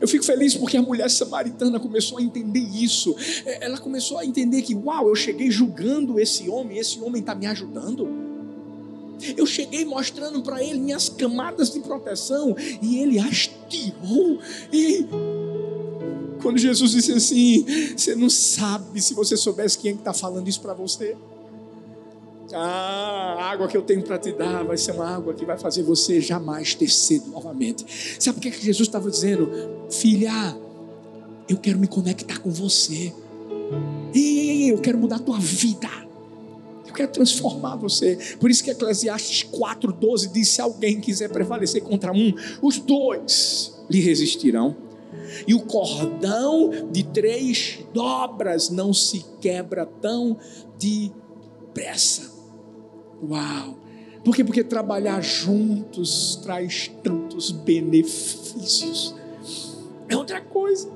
Eu 0.00 0.08
fico 0.08 0.24
feliz 0.24 0.54
porque 0.54 0.76
a 0.76 0.82
mulher 0.82 1.10
samaritana 1.10 1.78
começou 1.78 2.18
a 2.18 2.22
entender 2.22 2.60
isso. 2.60 3.14
É, 3.44 3.66
ela 3.66 3.78
começou 3.78 4.18
a 4.18 4.24
entender 4.24 4.62
que, 4.62 4.74
uau, 4.74 5.08
eu 5.08 5.14
cheguei 5.14 5.50
julgando 5.50 6.18
esse 6.18 6.48
homem, 6.48 6.78
esse 6.78 7.00
homem 7.00 7.20
está 7.20 7.34
me 7.34 7.46
ajudando. 7.46 8.08
Eu 9.36 9.46
cheguei 9.46 9.84
mostrando 9.84 10.42
para 10.42 10.62
ele 10.62 10.78
minhas 10.78 11.08
camadas 11.08 11.70
de 11.70 11.80
proteção 11.80 12.56
e 12.82 12.98
ele 12.98 13.18
as 13.18 13.50
tirou. 13.68 14.38
E 14.72 15.06
quando 16.42 16.58
Jesus 16.58 16.90
disse 16.90 17.12
assim: 17.12 17.64
Você 17.96 18.14
não 18.14 18.28
sabe 18.28 19.00
se 19.00 19.14
você 19.14 19.36
soubesse 19.36 19.78
quem 19.78 19.92
é 19.92 19.94
está 19.94 20.12
falando 20.12 20.48
isso 20.48 20.60
para 20.60 20.74
você. 20.74 21.16
Ah, 22.52 23.36
a 23.38 23.50
água 23.50 23.68
que 23.68 23.76
eu 23.76 23.82
tenho 23.82 24.02
para 24.02 24.18
te 24.18 24.32
dar 24.32 24.64
vai 24.64 24.76
ser 24.76 24.92
uma 24.92 25.08
água 25.08 25.32
que 25.32 25.44
vai 25.44 25.56
fazer 25.58 25.82
você 25.82 26.20
jamais 26.20 26.74
ter 26.74 26.88
sede 26.88 27.28
novamente. 27.28 27.84
Sabe 28.18 28.38
o 28.38 28.40
que, 28.40 28.48
é 28.48 28.50
que 28.50 28.64
Jesus 28.64 28.88
estava 28.88 29.10
dizendo? 29.10 29.50
Filha, 29.90 30.56
eu 31.48 31.56
quero 31.56 31.78
me 31.78 31.86
conectar 31.86 32.38
com 32.38 32.50
você. 32.50 33.12
E 34.14 34.68
eu 34.68 34.78
quero 34.78 34.98
mudar 34.98 35.16
a 35.16 35.20
tua 35.20 35.38
vida. 35.38 35.88
Eu 36.86 36.92
quero 36.92 37.10
transformar 37.10 37.76
você. 37.76 38.36
Por 38.38 38.50
isso 38.50 38.62
que 38.62 38.70
Eclesiastes 38.70 39.48
4,12 39.50 40.30
diz: 40.30 40.48
se 40.48 40.60
alguém 40.60 41.00
quiser 41.00 41.30
prevalecer 41.30 41.82
contra 41.82 42.12
um, 42.12 42.32
os 42.62 42.78
dois 42.78 43.74
lhe 43.90 44.00
resistirão. 44.00 44.76
E 45.46 45.54
o 45.54 45.60
cordão 45.60 46.88
de 46.90 47.04
três 47.04 47.78
dobras 47.92 48.68
não 48.68 48.92
se 48.92 49.24
quebra 49.40 49.86
tão 49.86 50.36
depressa. 50.78 52.33
Uau! 53.28 53.76
Por 54.24 54.34
quê? 54.34 54.42
Porque 54.42 54.64
trabalhar 54.64 55.20
juntos 55.20 56.36
traz 56.42 56.90
tantos 57.02 57.50
benefícios. 57.50 59.14
É 60.08 60.16
outra 60.16 60.40
coisa. 60.40 60.90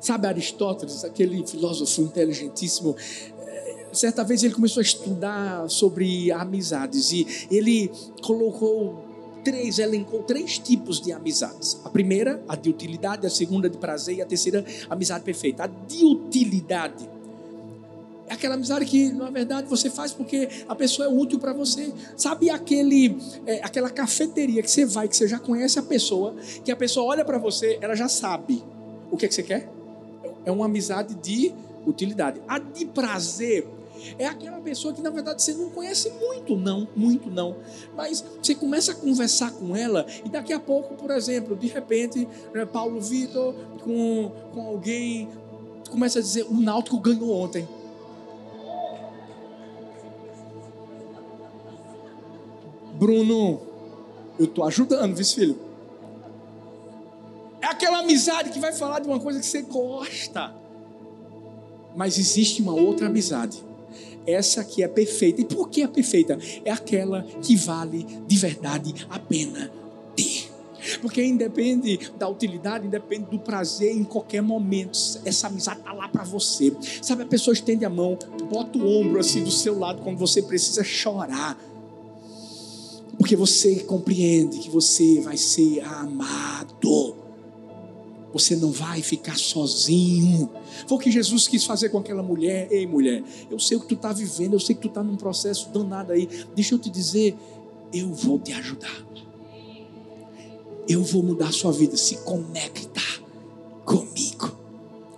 Sabe 0.00 0.26
Aristóteles, 0.28 1.04
aquele 1.04 1.46
filósofo 1.46 2.00
inteligentíssimo, 2.02 2.96
eh, 3.38 3.86
certa 3.92 4.24
vez 4.24 4.42
ele 4.42 4.54
começou 4.54 4.80
a 4.80 4.82
estudar 4.82 5.68
sobre 5.68 6.32
amizades 6.32 7.12
e 7.12 7.26
ele 7.50 7.90
colocou 8.22 9.04
três, 9.44 9.78
elencou 9.78 10.22
três 10.22 10.58
tipos 10.58 11.00
de 11.00 11.12
amizades. 11.12 11.78
A 11.84 11.90
primeira, 11.90 12.42
a 12.48 12.56
de 12.56 12.70
utilidade, 12.70 13.26
a 13.26 13.30
segunda 13.30 13.68
de 13.68 13.76
prazer 13.76 14.16
e 14.16 14.22
a 14.22 14.26
terceira, 14.26 14.64
amizade 14.88 15.24
perfeita. 15.24 15.64
A 15.64 15.66
de 15.66 16.04
utilidade 16.04 17.08
é 18.30 18.34
aquela 18.34 18.54
amizade 18.54 18.84
que, 18.84 19.10
na 19.10 19.28
verdade, 19.28 19.66
você 19.66 19.90
faz 19.90 20.12
porque 20.12 20.48
a 20.68 20.74
pessoa 20.76 21.08
é 21.08 21.10
útil 21.10 21.40
para 21.40 21.52
você. 21.52 21.92
Sabe 22.16 22.48
aquele, 22.48 23.18
é, 23.44 23.56
aquela 23.64 23.90
cafeteria 23.90 24.62
que 24.62 24.70
você 24.70 24.86
vai, 24.86 25.08
que 25.08 25.16
você 25.16 25.26
já 25.26 25.36
conhece 25.36 25.80
a 25.80 25.82
pessoa, 25.82 26.36
que 26.64 26.70
a 26.70 26.76
pessoa 26.76 27.06
olha 27.06 27.24
para 27.24 27.38
você, 27.38 27.76
ela 27.80 27.96
já 27.96 28.08
sabe 28.08 28.62
o 29.10 29.16
que, 29.16 29.26
é 29.26 29.28
que 29.28 29.34
você 29.34 29.42
quer? 29.42 29.68
É 30.44 30.52
uma 30.52 30.66
amizade 30.66 31.16
de 31.16 31.52
utilidade. 31.84 32.40
A 32.46 32.60
de 32.60 32.86
prazer 32.86 33.66
é 34.16 34.26
aquela 34.26 34.60
pessoa 34.60 34.94
que 34.94 35.02
na 35.02 35.10
verdade 35.10 35.42
você 35.42 35.52
não 35.52 35.68
conhece 35.68 36.10
muito, 36.10 36.54
não, 36.54 36.86
muito 36.94 37.28
não. 37.28 37.56
Mas 37.96 38.24
você 38.40 38.54
começa 38.54 38.92
a 38.92 38.94
conversar 38.94 39.50
com 39.50 39.74
ela 39.74 40.06
e 40.24 40.28
daqui 40.28 40.52
a 40.52 40.60
pouco, 40.60 40.94
por 40.94 41.10
exemplo, 41.10 41.56
de 41.56 41.66
repente, 41.66 42.28
né, 42.54 42.64
Paulo 42.64 43.00
Vitor 43.00 43.52
com, 43.82 44.30
com 44.54 44.68
alguém 44.68 45.28
começa 45.90 46.20
a 46.20 46.22
dizer: 46.22 46.44
o 46.44 46.54
Náutico 46.54 46.96
ganhou 47.00 47.32
ontem. 47.32 47.66
Bruno, 53.00 53.62
eu 54.38 54.44
estou 54.44 54.62
ajudando, 54.62 55.16
viu, 55.16 55.24
filho? 55.24 55.58
É 57.62 57.66
aquela 57.66 58.00
amizade 58.00 58.50
que 58.50 58.60
vai 58.60 58.74
falar 58.74 59.00
de 59.00 59.08
uma 59.08 59.18
coisa 59.18 59.40
que 59.40 59.46
você 59.46 59.62
gosta. 59.62 60.54
Mas 61.96 62.18
existe 62.18 62.60
uma 62.60 62.74
outra 62.74 63.06
amizade. 63.06 63.64
Essa 64.26 64.62
que 64.62 64.82
é 64.82 64.88
perfeita. 64.88 65.40
E 65.40 65.46
por 65.46 65.70
que 65.70 65.82
é 65.82 65.88
perfeita? 65.88 66.38
É 66.62 66.70
aquela 66.70 67.22
que 67.40 67.56
vale 67.56 68.06
de 68.26 68.36
verdade 68.36 68.94
a 69.08 69.18
pena 69.18 69.72
ter. 70.14 70.50
Porque 71.00 71.24
independe 71.24 72.12
da 72.18 72.28
utilidade, 72.28 72.86
independe 72.86 73.30
do 73.30 73.38
prazer 73.38 73.96
em 73.96 74.04
qualquer 74.04 74.42
momento. 74.42 74.98
Essa 75.24 75.46
amizade 75.46 75.80
está 75.80 75.94
lá 75.94 76.06
para 76.06 76.24
você. 76.24 76.76
Sabe, 77.00 77.22
a 77.22 77.26
pessoa 77.26 77.54
estende 77.54 77.86
a 77.86 77.90
mão, 77.90 78.18
bota 78.50 78.76
o 78.78 78.86
ombro 78.86 79.18
assim 79.18 79.42
do 79.42 79.50
seu 79.50 79.78
lado 79.78 80.02
quando 80.02 80.18
você 80.18 80.42
precisa 80.42 80.84
chorar 80.84 81.56
porque 83.20 83.36
você 83.36 83.80
compreende 83.80 84.60
que 84.60 84.70
você 84.70 85.20
vai 85.20 85.36
ser 85.36 85.80
amado. 85.80 87.14
Você 88.32 88.56
não 88.56 88.72
vai 88.72 89.02
ficar 89.02 89.36
sozinho. 89.36 90.48
Foi 90.88 90.96
o 90.96 90.98
que 90.98 91.10
Jesus 91.10 91.46
quis 91.46 91.62
fazer 91.66 91.90
com 91.90 91.98
aquela 91.98 92.22
mulher. 92.22 92.66
Ei, 92.70 92.86
mulher, 92.86 93.22
eu 93.50 93.58
sei 93.58 93.76
o 93.76 93.80
que 93.80 93.88
tu 93.88 93.94
está 93.94 94.10
vivendo, 94.10 94.54
eu 94.54 94.58
sei 94.58 94.74
que 94.74 94.80
tu 94.80 94.88
está 94.88 95.02
num 95.02 95.16
processo 95.16 95.68
danado 95.68 96.14
aí. 96.14 96.26
Deixa 96.56 96.74
eu 96.74 96.78
te 96.78 96.88
dizer, 96.88 97.36
eu 97.92 98.08
vou 98.08 98.38
te 98.38 98.54
ajudar. 98.54 99.06
Eu 100.88 101.02
vou 101.02 101.22
mudar 101.22 101.48
a 101.48 101.52
sua 101.52 101.72
vida. 101.72 101.98
Se 101.98 102.16
conecta 102.24 103.02
comigo. 103.84 104.50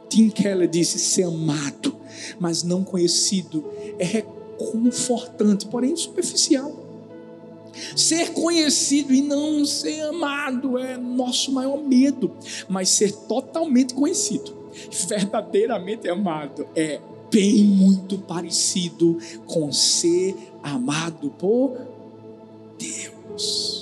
Tim 0.08 0.28
Keller 0.28 0.68
disse: 0.68 0.98
ser 0.98 1.22
amado, 1.22 1.94
mas 2.40 2.64
não 2.64 2.82
conhecido, 2.82 3.64
é 3.96 4.04
reconfortante, 4.04 5.66
porém 5.66 5.94
superficial. 5.94 6.81
Ser 7.96 8.32
conhecido 8.32 9.12
e 9.12 9.22
não 9.22 9.64
ser 9.64 10.00
amado 10.02 10.78
é 10.78 10.96
nosso 10.96 11.52
maior 11.52 11.82
medo, 11.82 12.32
mas 12.68 12.88
ser 12.88 13.12
totalmente 13.12 13.94
conhecido, 13.94 14.54
verdadeiramente 15.08 16.08
amado, 16.08 16.66
é 16.74 17.00
bem 17.30 17.64
muito 17.64 18.18
parecido 18.18 19.18
com 19.46 19.72
ser 19.72 20.36
amado 20.62 21.30
por 21.30 21.76
Deus. 22.78 23.81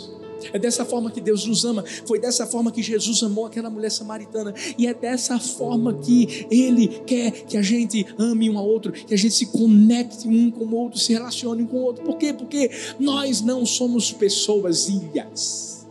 É 0.53 0.59
dessa 0.59 0.85
forma 0.85 1.11
que 1.11 1.21
Deus 1.21 1.47
nos 1.47 1.65
ama. 1.65 1.85
Foi 2.07 2.19
dessa 2.19 2.47
forma 2.47 2.71
que 2.73 2.83
Jesus 2.83 3.23
amou 3.23 3.47
aquela 3.47 3.71
mulher 3.71 3.91
samaritana. 3.91 4.55
E 4.77 4.87
é 4.87 4.95
dessa 4.95 5.39
forma 5.39 5.95
que 5.95 6.47
Ele 6.51 6.89
quer 6.89 7.31
que 7.31 7.57
a 7.57 7.63
gente 7.63 8.07
ame 8.19 8.51
um 8.51 8.59
ao 8.59 8.67
outro, 8.67 8.93
que 8.93 9.15
a 9.15 9.17
gente 9.17 9.35
se 9.35 9.47
conecte 9.47 10.29
um 10.29 10.51
com 10.51 10.65
o 10.65 10.75
outro, 10.75 10.99
se 10.99 11.13
relacione 11.13 11.63
um 11.63 11.67
com 11.67 11.79
o 11.79 11.83
outro. 11.83 12.05
Por 12.05 12.17
quê? 12.17 12.33
Porque 12.33 12.71
nós 12.99 13.41
não 13.41 13.65
somos 13.65 14.13
pessoas 14.13 14.89
ilhas, 14.89 15.87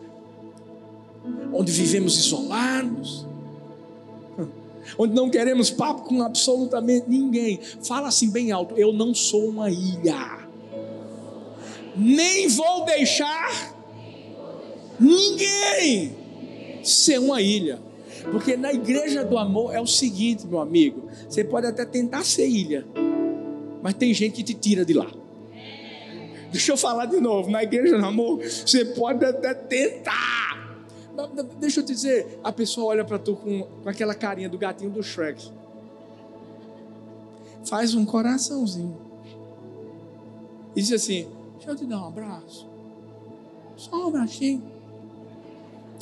onde 1.53 1.71
vivemos 1.71 2.17
isolados. 2.17 3.25
onde 4.97 5.13
não 5.13 5.29
queremos 5.29 5.69
papo 5.69 6.03
com 6.03 6.21
absolutamente 6.21 7.09
ninguém. 7.09 7.59
Fala 7.83 8.07
assim 8.07 8.29
bem 8.29 8.51
alto: 8.51 8.75
Eu 8.75 8.91
não 8.91 9.13
sou 9.13 9.47
uma 9.47 9.69
ilha, 9.69 10.39
nem 11.95 12.47
vou 12.47 12.85
deixar 12.85 13.78
ninguém 14.99 16.15
ser 16.83 17.19
uma 17.19 17.41
ilha. 17.41 17.79
Porque 18.31 18.57
na 18.57 18.73
igreja 18.73 19.23
do 19.23 19.37
amor 19.37 19.73
é 19.73 19.79
o 19.79 19.87
seguinte, 19.87 20.45
meu 20.45 20.59
amigo: 20.59 21.09
você 21.27 21.43
pode 21.43 21.67
até 21.67 21.85
tentar 21.85 22.23
ser 22.23 22.47
ilha, 22.47 22.85
mas 23.81 23.93
tem 23.93 24.13
gente 24.13 24.33
que 24.35 24.43
te 24.43 24.53
tira 24.53 24.83
de 24.83 24.93
lá. 24.93 25.09
Deixa 26.51 26.71
eu 26.71 26.77
falar 26.77 27.05
de 27.05 27.19
novo: 27.19 27.49
na 27.49 27.63
igreja 27.63 27.97
do 27.97 28.05
amor, 28.05 28.41
você 28.43 28.83
pode 28.83 29.23
até 29.23 29.53
tentar 29.53 30.39
Deixa 31.59 31.81
eu 31.81 31.85
te 31.85 31.93
dizer, 31.93 32.39
a 32.43 32.51
pessoa 32.51 32.87
olha 32.87 33.03
para 33.03 33.19
tu 33.19 33.35
com, 33.35 33.63
com 33.63 33.89
aquela 33.89 34.15
carinha 34.15 34.47
do 34.47 34.57
gatinho 34.57 34.91
do 34.91 35.03
Shrek. 35.03 35.51
Faz 37.65 37.93
um 37.93 38.05
coraçãozinho. 38.05 38.97
E 40.75 40.81
diz 40.81 40.93
assim: 40.93 41.27
Deixa 41.55 41.71
eu 41.71 41.75
te 41.75 41.85
dar 41.85 42.01
um 42.01 42.07
abraço. 42.07 42.67
Só 43.75 44.05
um 44.05 44.07
abracinho. 44.07 44.63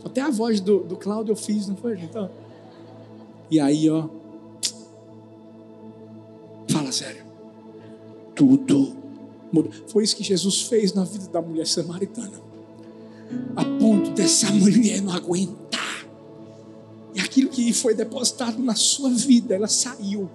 Até 0.07 0.21
a 0.21 0.29
voz 0.29 0.59
do, 0.59 0.79
do 0.79 0.95
Cláudio 0.95 1.31
eu 1.31 1.35
fiz, 1.35 1.67
não 1.67 1.75
foi, 1.75 1.99
então? 1.99 2.29
E 3.49 3.59
aí, 3.59 3.89
ó. 3.89 4.07
Fala 6.69 6.91
sério. 6.91 7.23
Tudo 8.35 8.95
muda. 9.51 9.69
Foi 9.87 10.03
isso 10.03 10.15
que 10.15 10.23
Jesus 10.23 10.63
fez 10.63 10.93
na 10.93 11.03
vida 11.03 11.27
da 11.27 11.41
mulher 11.41 11.65
samaritana 11.65 12.47
a 13.55 13.65
ponto 13.79 14.11
dessa 14.11 14.51
mulher 14.51 15.01
não 15.01 15.13
aguentar. 15.13 16.05
E 17.13 17.19
aquilo 17.19 17.49
que 17.49 17.73
foi 17.73 17.93
depositado 17.93 18.61
na 18.61 18.75
sua 18.75 19.09
vida, 19.09 19.55
ela 19.55 19.67
saiu 19.67 20.29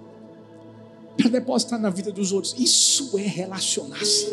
para 1.17 1.29
depositar 1.29 1.79
na 1.79 1.89
vida 1.89 2.11
dos 2.11 2.31
outros. 2.31 2.55
Isso 2.57 3.17
é 3.17 3.21
relacionar-se. 3.21 4.27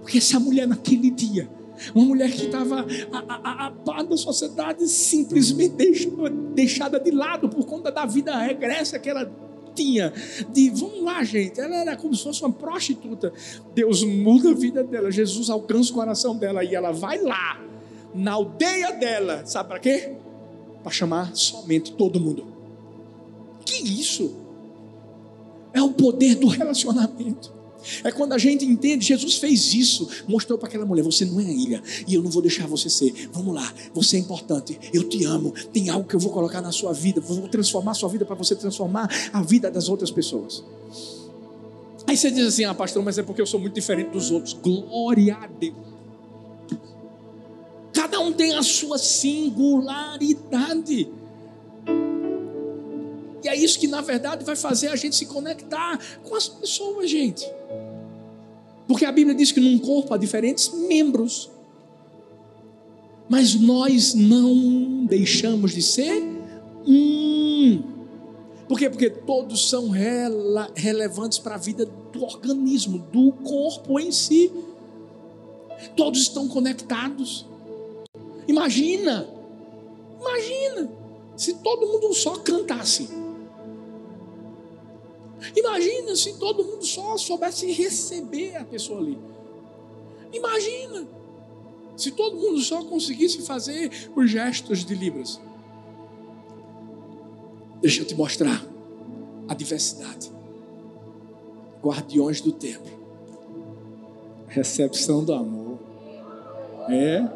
Porque 0.00 0.18
essa 0.18 0.38
mulher 0.38 0.66
naquele 0.66 1.10
dia, 1.10 1.48
uma 1.94 2.04
mulher 2.04 2.30
que 2.30 2.46
estava 2.46 2.86
a, 3.12 3.66
a 3.66 4.02
da 4.02 4.16
sociedade, 4.16 4.86
simplesmente 4.88 5.74
deixada 6.54 6.98
de 6.98 7.10
lado 7.10 7.48
por 7.48 7.64
conta 7.66 7.90
da 7.90 8.06
vida 8.06 8.36
regressa 8.36 8.98
que 8.98 9.08
ela 9.08 9.30
tinha 9.74 10.12
de, 10.50 10.70
vamos 10.70 11.02
lá, 11.02 11.22
gente, 11.22 11.60
ela 11.60 11.76
era 11.76 11.96
como 11.96 12.14
se 12.14 12.24
fosse 12.24 12.42
uma 12.42 12.52
prostituta. 12.52 13.32
Deus 13.74 14.02
muda 14.02 14.50
a 14.50 14.54
vida 14.54 14.82
dela, 14.82 15.10
Jesus 15.10 15.48
alcança 15.48 15.92
o 15.92 15.94
coração 15.94 16.36
dela 16.36 16.64
e 16.64 16.74
ela 16.74 16.90
vai 16.90 17.22
lá, 17.22 17.60
na 18.14 18.32
aldeia 18.32 18.92
dela, 18.92 19.46
sabe 19.46 19.68
para 19.68 19.78
quê? 19.78 20.14
Para 20.82 20.90
chamar 20.90 21.34
somente 21.36 21.92
todo 21.92 22.18
mundo. 22.18 22.46
Que 23.64 23.76
isso? 23.76 24.34
É 25.72 25.82
o 25.82 25.90
poder 25.90 26.34
do 26.34 26.48
relacionamento. 26.48 27.57
É 28.02 28.10
quando 28.10 28.32
a 28.32 28.38
gente 28.38 28.64
entende, 28.64 29.06
Jesus 29.06 29.36
fez 29.36 29.72
isso, 29.74 30.08
mostrou 30.26 30.58
para 30.58 30.68
aquela 30.68 30.84
mulher: 30.84 31.02
você 31.02 31.24
não 31.24 31.40
é 31.40 31.44
a 31.44 31.52
ilha, 31.52 31.82
e 32.06 32.14
eu 32.14 32.22
não 32.22 32.30
vou 32.30 32.42
deixar 32.42 32.66
você 32.66 32.90
ser. 32.90 33.28
Vamos 33.32 33.54
lá, 33.54 33.72
você 33.94 34.16
é 34.16 34.20
importante, 34.20 34.78
eu 34.92 35.08
te 35.08 35.24
amo, 35.24 35.54
tem 35.72 35.88
algo 35.88 36.08
que 36.08 36.14
eu 36.14 36.20
vou 36.20 36.32
colocar 36.32 36.60
na 36.60 36.72
sua 36.72 36.92
vida, 36.92 37.20
vou 37.20 37.48
transformar 37.48 37.92
a 37.92 37.94
sua 37.94 38.08
vida 38.08 38.24
para 38.24 38.34
você 38.34 38.54
transformar 38.54 39.08
a 39.32 39.42
vida 39.42 39.70
das 39.70 39.88
outras 39.88 40.10
pessoas. 40.10 40.64
Aí 42.06 42.16
você 42.16 42.30
diz 42.30 42.46
assim: 42.46 42.64
ah, 42.64 42.74
pastor, 42.74 43.02
mas 43.02 43.18
é 43.18 43.22
porque 43.22 43.42
eu 43.42 43.46
sou 43.46 43.60
muito 43.60 43.74
diferente 43.74 44.10
dos 44.10 44.30
outros. 44.30 44.54
Glória 44.54 45.36
a 45.36 45.46
Deus. 45.46 45.74
Cada 47.92 48.20
um 48.20 48.32
tem 48.32 48.54
a 48.54 48.62
sua 48.62 48.96
singularidade. 48.96 51.17
E 53.42 53.48
é 53.48 53.56
isso 53.56 53.78
que 53.78 53.86
na 53.86 54.00
verdade 54.00 54.44
vai 54.44 54.56
fazer 54.56 54.88
a 54.88 54.96
gente 54.96 55.14
se 55.16 55.26
conectar 55.26 55.98
com 56.22 56.34
as 56.34 56.48
pessoas, 56.48 57.08
gente. 57.10 57.46
Porque 58.86 59.04
a 59.04 59.12
Bíblia 59.12 59.34
diz 59.34 59.52
que 59.52 59.60
num 59.60 59.78
corpo 59.78 60.14
há 60.14 60.16
diferentes 60.16 60.72
membros. 60.72 61.50
Mas 63.28 63.54
nós 63.54 64.14
não 64.14 65.04
deixamos 65.04 65.72
de 65.72 65.82
ser 65.82 66.22
um. 66.86 67.82
Por 68.66 68.78
quê? 68.78 68.88
Porque 68.88 69.10
todos 69.10 69.68
são 69.68 69.90
rela, 69.90 70.70
relevantes 70.74 71.38
para 71.38 71.54
a 71.54 71.58
vida 71.58 71.86
do 72.12 72.24
organismo, 72.24 72.98
do 73.12 73.32
corpo 73.32 74.00
em 74.00 74.10
si. 74.10 74.50
Todos 75.94 76.20
estão 76.22 76.48
conectados. 76.48 77.46
Imagina, 78.46 79.28
imagina, 80.18 80.90
se 81.36 81.54
todo 81.54 81.86
mundo 81.86 82.14
só 82.14 82.36
cantasse. 82.36 83.08
Imagina 85.54 86.16
se 86.16 86.34
todo 86.34 86.64
mundo 86.64 86.84
só 86.84 87.16
soubesse 87.16 87.70
receber 87.70 88.56
a 88.56 88.64
pessoa 88.64 88.98
ali. 89.00 89.18
Imagina 90.32 91.06
se 91.96 92.10
todo 92.10 92.36
mundo 92.36 92.60
só 92.60 92.84
conseguisse 92.84 93.42
fazer 93.42 93.90
os 94.14 94.30
gestos 94.30 94.84
de 94.84 94.94
Libras. 94.94 95.40
Deixa 97.80 98.02
eu 98.02 98.06
te 98.06 98.14
mostrar 98.14 98.64
a 99.48 99.54
diversidade. 99.54 100.30
Guardiões 101.82 102.40
do 102.40 102.52
templo. 102.52 102.98
Recepção 104.48 105.24
do 105.24 105.32
amor. 105.32 105.78
É. 106.88 107.26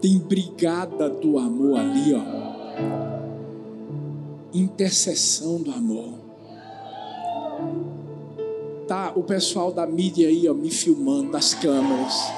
Tem 0.00 0.18
brigada 0.18 1.08
do 1.08 1.38
amor 1.38 1.78
ali, 1.78 2.12
ó. 2.14 2.44
Intercessão 4.52 5.62
do 5.62 5.70
amor 5.70 6.23
tá 8.86 9.12
o 9.14 9.22
pessoal 9.22 9.72
da 9.72 9.86
mídia 9.86 10.28
aí, 10.28 10.48
ó, 10.48 10.54
me 10.54 10.70
filmando 10.70 11.32
das 11.32 11.54
câmeras. 11.54 12.32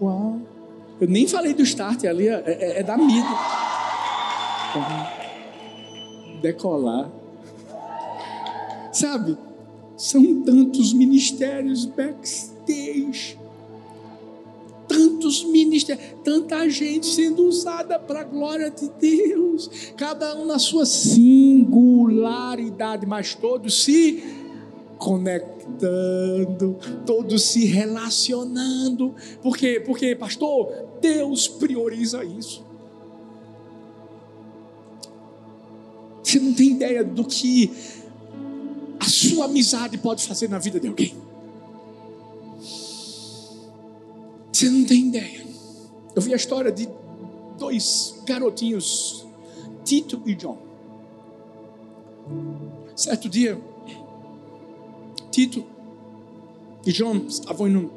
Uau. 0.00 0.40
Eu 1.00 1.08
nem 1.08 1.26
falei 1.26 1.54
do 1.54 1.62
start 1.62 2.04
ali, 2.04 2.28
é, 2.28 2.42
é, 2.46 2.80
é 2.80 2.82
da 2.82 2.96
mídia. 2.96 3.24
Decolar. 6.42 7.10
Sabe? 8.92 9.38
São 9.96 10.42
tantos 10.42 10.92
ministérios 10.92 11.86
backstage. 11.86 13.38
Tantos 14.88 15.44
ministérios, 15.44 16.04
tanta 16.24 16.68
gente 16.68 17.06
sendo 17.06 17.46
usada 17.46 17.96
para 17.98 18.20
a 18.22 18.24
glória 18.24 18.70
de 18.70 18.90
Deus, 19.00 19.92
cada 19.96 20.36
um 20.36 20.44
na 20.44 20.58
sua 20.58 20.84
singularidade, 20.84 23.06
mas 23.06 23.34
todos 23.34 23.84
se 23.84 24.39
conectando, 25.00 26.78
todos 27.06 27.42
se 27.42 27.64
relacionando. 27.64 29.14
Por 29.42 29.56
quê? 29.56 29.82
Porque, 29.84 30.14
pastor, 30.14 30.70
Deus 31.00 31.48
prioriza 31.48 32.22
isso. 32.22 32.62
Você 36.22 36.38
não 36.38 36.52
tem 36.52 36.72
ideia 36.72 37.02
do 37.02 37.24
que 37.24 37.72
a 39.00 39.06
sua 39.06 39.46
amizade 39.46 39.96
pode 39.96 40.22
fazer 40.28 40.50
na 40.50 40.58
vida 40.58 40.78
de 40.78 40.86
alguém. 40.86 41.16
Você 44.52 44.68
não 44.68 44.84
tem 44.84 45.08
ideia. 45.08 45.46
Eu 46.14 46.20
vi 46.20 46.34
a 46.34 46.36
história 46.36 46.70
de 46.70 46.86
dois 47.58 48.16
garotinhos, 48.26 49.26
Tito 49.82 50.20
e 50.26 50.34
John. 50.34 50.58
Certo 52.94 53.30
dia, 53.30 53.58
Tito 55.40 55.64
e 56.84 56.90
João 56.90 57.26
estavam 57.26 57.66
indo, 57.66 57.90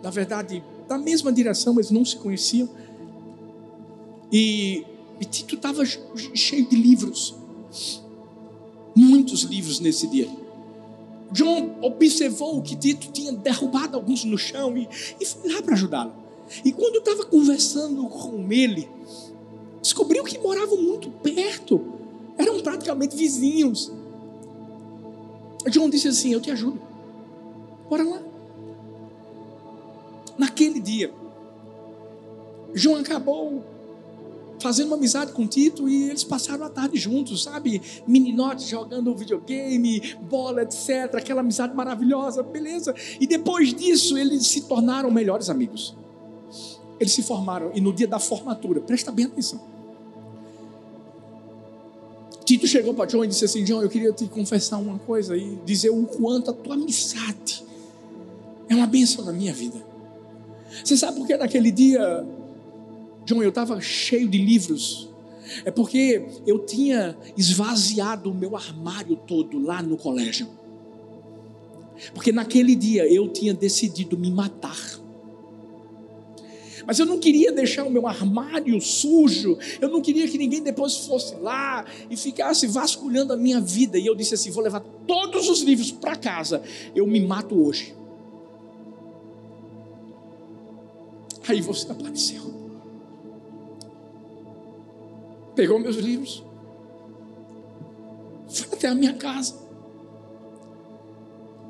na 0.00 0.10
verdade, 0.10 0.62
na 0.88 0.96
mesma 0.96 1.32
direção, 1.32 1.74
mas 1.74 1.90
não 1.90 2.04
se 2.04 2.16
conheciam. 2.16 2.68
E, 4.30 4.84
e 5.20 5.24
Tito 5.24 5.56
estava 5.56 5.84
cheio 5.84 6.68
de 6.68 6.76
livros, 6.76 7.34
muitos 8.94 9.42
livros 9.42 9.80
nesse 9.80 10.06
dia. 10.06 10.28
John 11.32 11.78
observou 11.82 12.62
que 12.62 12.76
Tito 12.76 13.10
tinha 13.10 13.32
derrubado 13.32 13.96
alguns 13.96 14.24
no 14.24 14.38
chão 14.38 14.76
e, 14.76 14.88
e 15.20 15.26
foi 15.26 15.52
lá 15.52 15.62
para 15.62 15.74
ajudá-lo. 15.74 16.12
E 16.64 16.70
quando 16.70 16.98
estava 16.98 17.24
conversando 17.24 18.06
com 18.06 18.52
ele, 18.52 18.88
descobriu 19.82 20.22
que 20.22 20.38
moravam 20.38 20.80
muito 20.80 21.10
perto, 21.10 21.80
eram 22.38 22.60
praticamente 22.60 23.16
vizinhos. 23.16 23.90
John 25.70 25.88
disse 25.88 26.08
assim: 26.08 26.32
Eu 26.32 26.40
te 26.40 26.50
ajudo. 26.50 26.80
Bora 27.88 28.02
lá. 28.02 28.22
Naquele 30.36 30.80
dia, 30.80 31.12
João 32.74 32.96
acabou 32.96 33.62
fazendo 34.58 34.88
uma 34.88 34.96
amizade 34.96 35.32
com 35.32 35.46
Tito 35.46 35.88
e 35.88 36.08
eles 36.08 36.24
passaram 36.24 36.64
a 36.64 36.70
tarde 36.70 36.96
juntos, 36.96 37.42
sabe? 37.42 37.80
Meninotes 38.06 38.66
jogando 38.66 39.14
videogame, 39.14 40.16
bola, 40.22 40.62
etc. 40.62 41.14
Aquela 41.14 41.40
amizade 41.40 41.74
maravilhosa, 41.74 42.42
beleza. 42.42 42.94
E 43.20 43.26
depois 43.26 43.74
disso, 43.74 44.16
eles 44.16 44.46
se 44.46 44.62
tornaram 44.62 45.10
melhores 45.10 45.50
amigos. 45.50 45.96
Eles 46.98 47.12
se 47.12 47.22
formaram 47.22 47.70
e 47.74 47.80
no 47.80 47.92
dia 47.92 48.08
da 48.08 48.18
formatura, 48.18 48.80
presta 48.80 49.12
bem 49.12 49.26
atenção. 49.26 49.73
Tito 52.44 52.66
chegou 52.66 52.92
para 52.92 53.06
John 53.06 53.24
e 53.24 53.28
disse 53.28 53.44
assim: 53.44 53.64
John, 53.64 53.82
eu 53.82 53.88
queria 53.88 54.12
te 54.12 54.26
confessar 54.26 54.78
uma 54.78 54.98
coisa 54.98 55.36
e 55.36 55.58
dizer 55.64 55.90
o 55.90 56.04
quanto 56.04 56.50
a 56.50 56.54
tua 56.54 56.74
amizade 56.74 57.64
é 58.68 58.74
uma 58.74 58.86
bênção 58.86 59.24
na 59.24 59.32
minha 59.32 59.52
vida. 59.52 59.84
Você 60.84 60.96
sabe 60.96 61.18
por 61.18 61.26
que 61.26 61.36
naquele 61.36 61.70
dia, 61.70 62.26
John, 63.24 63.42
eu 63.42 63.48
estava 63.48 63.80
cheio 63.80 64.28
de 64.28 64.38
livros? 64.38 65.08
É 65.64 65.70
porque 65.70 66.26
eu 66.46 66.58
tinha 66.58 67.16
esvaziado 67.36 68.30
o 68.30 68.34
meu 68.34 68.56
armário 68.56 69.16
todo 69.16 69.58
lá 69.58 69.82
no 69.82 69.96
colégio. 69.96 70.48
Porque 72.12 72.32
naquele 72.32 72.74
dia 72.74 73.06
eu 73.06 73.28
tinha 73.28 73.54
decidido 73.54 74.18
me 74.18 74.30
matar. 74.30 75.00
Mas 76.86 76.98
eu 76.98 77.06
não 77.06 77.18
queria 77.18 77.52
deixar 77.52 77.84
o 77.84 77.90
meu 77.90 78.06
armário 78.06 78.80
sujo, 78.80 79.58
eu 79.80 79.88
não 79.88 80.00
queria 80.00 80.28
que 80.28 80.36
ninguém 80.36 80.62
depois 80.62 81.06
fosse 81.06 81.34
lá 81.36 81.84
e 82.10 82.16
ficasse 82.16 82.66
vasculhando 82.66 83.32
a 83.32 83.36
minha 83.36 83.60
vida. 83.60 83.98
E 83.98 84.06
eu 84.06 84.14
disse 84.14 84.34
assim: 84.34 84.50
vou 84.50 84.62
levar 84.62 84.80
todos 85.06 85.48
os 85.48 85.62
livros 85.62 85.90
para 85.90 86.16
casa, 86.16 86.62
eu 86.94 87.06
me 87.06 87.20
mato 87.20 87.54
hoje. 87.60 87.94
Aí 91.46 91.60
você 91.60 91.90
apareceu, 91.90 92.42
pegou 95.54 95.78
meus 95.78 95.96
livros, 95.96 96.42
foi 98.48 98.68
até 98.72 98.88
a 98.88 98.94
minha 98.94 99.12
casa, 99.12 99.54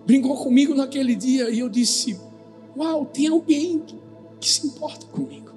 brincou 0.07 0.37
comigo 0.37 0.75
naquele 0.75 1.15
dia 1.15 1.51
e 1.51 1.59
eu 1.59 1.69
disse: 1.69 2.19
Uau, 2.77 3.05
tem 3.05 3.29
alguém 3.29 3.83
que 4.45 4.51
se 4.51 4.67
importa 4.67 5.07
comigo. 5.07 5.51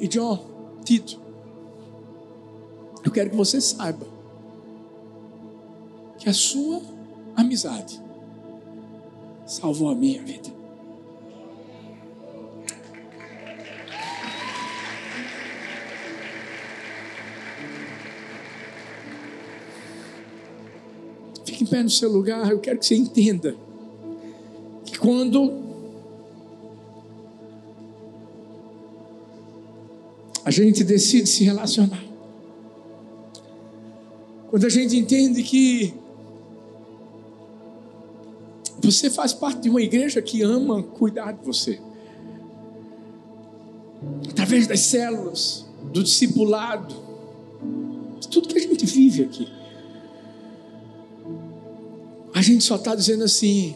E 0.00 0.08
John, 0.08 0.44
Tito, 0.84 1.20
eu 3.04 3.12
quero 3.12 3.30
que 3.30 3.36
você 3.36 3.60
saiba 3.60 4.04
que 6.18 6.28
a 6.28 6.34
sua 6.34 6.82
amizade 7.36 8.02
salvou 9.46 9.88
a 9.88 9.94
minha 9.94 10.20
vida. 10.20 10.52
Fique 21.44 21.62
em 21.62 21.66
pé 21.68 21.84
no 21.84 21.90
seu 21.90 22.10
lugar, 22.10 22.50
eu 22.50 22.58
quero 22.58 22.80
que 22.80 22.86
você 22.86 22.96
entenda 22.96 23.54
que 24.84 24.98
quando 24.98 25.63
gente 30.54 30.84
decide 30.84 31.28
se 31.28 31.44
relacionar. 31.44 32.02
Quando 34.48 34.64
a 34.66 34.68
gente 34.68 34.96
entende 34.96 35.42
que 35.42 35.92
você 38.80 39.10
faz 39.10 39.32
parte 39.32 39.62
de 39.62 39.70
uma 39.70 39.80
igreja 39.80 40.22
que 40.22 40.42
ama 40.42 40.82
cuidar 40.82 41.32
de 41.32 41.44
você. 41.44 41.80
Através 44.30 44.66
das 44.66 44.80
células, 44.80 45.64
do 45.92 46.02
discipulado, 46.02 46.94
de 48.20 48.28
tudo 48.28 48.48
que 48.48 48.58
a 48.58 48.60
gente 48.60 48.84
vive 48.86 49.24
aqui. 49.24 49.48
A 52.34 52.42
gente 52.42 52.62
só 52.62 52.76
está 52.76 52.94
dizendo 52.94 53.24
assim: 53.24 53.74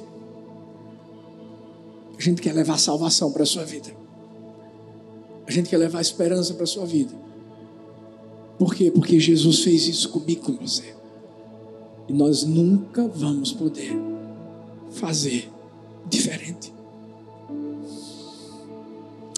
a 2.19 2.21
gente 2.21 2.43
quer 2.43 2.53
levar 2.53 2.79
salvação 2.79 3.33
para 3.33 3.45
a 3.45 3.47
sua 3.47 3.65
vida. 3.65 3.89
A 5.49 5.51
gente 5.51 5.71
quer 5.71 5.79
levar 5.79 6.03
esperança 6.03 6.53
para 6.53 6.65
a 6.65 6.67
sua 6.67 6.85
vida. 6.85 7.15
Por 8.59 8.75
quê? 8.75 8.91
Porque 8.91 9.19
Jesus 9.19 9.61
fez 9.65 9.89
isso 9.89 10.11
comigo 10.11 10.43
com 10.43 10.53
você. 10.57 10.95
E 12.07 12.13
nós 12.13 12.45
nunca 12.45 13.09
vamos 13.09 13.51
poder 13.51 13.97
fazer 14.91 15.51
diferente. 16.07 16.71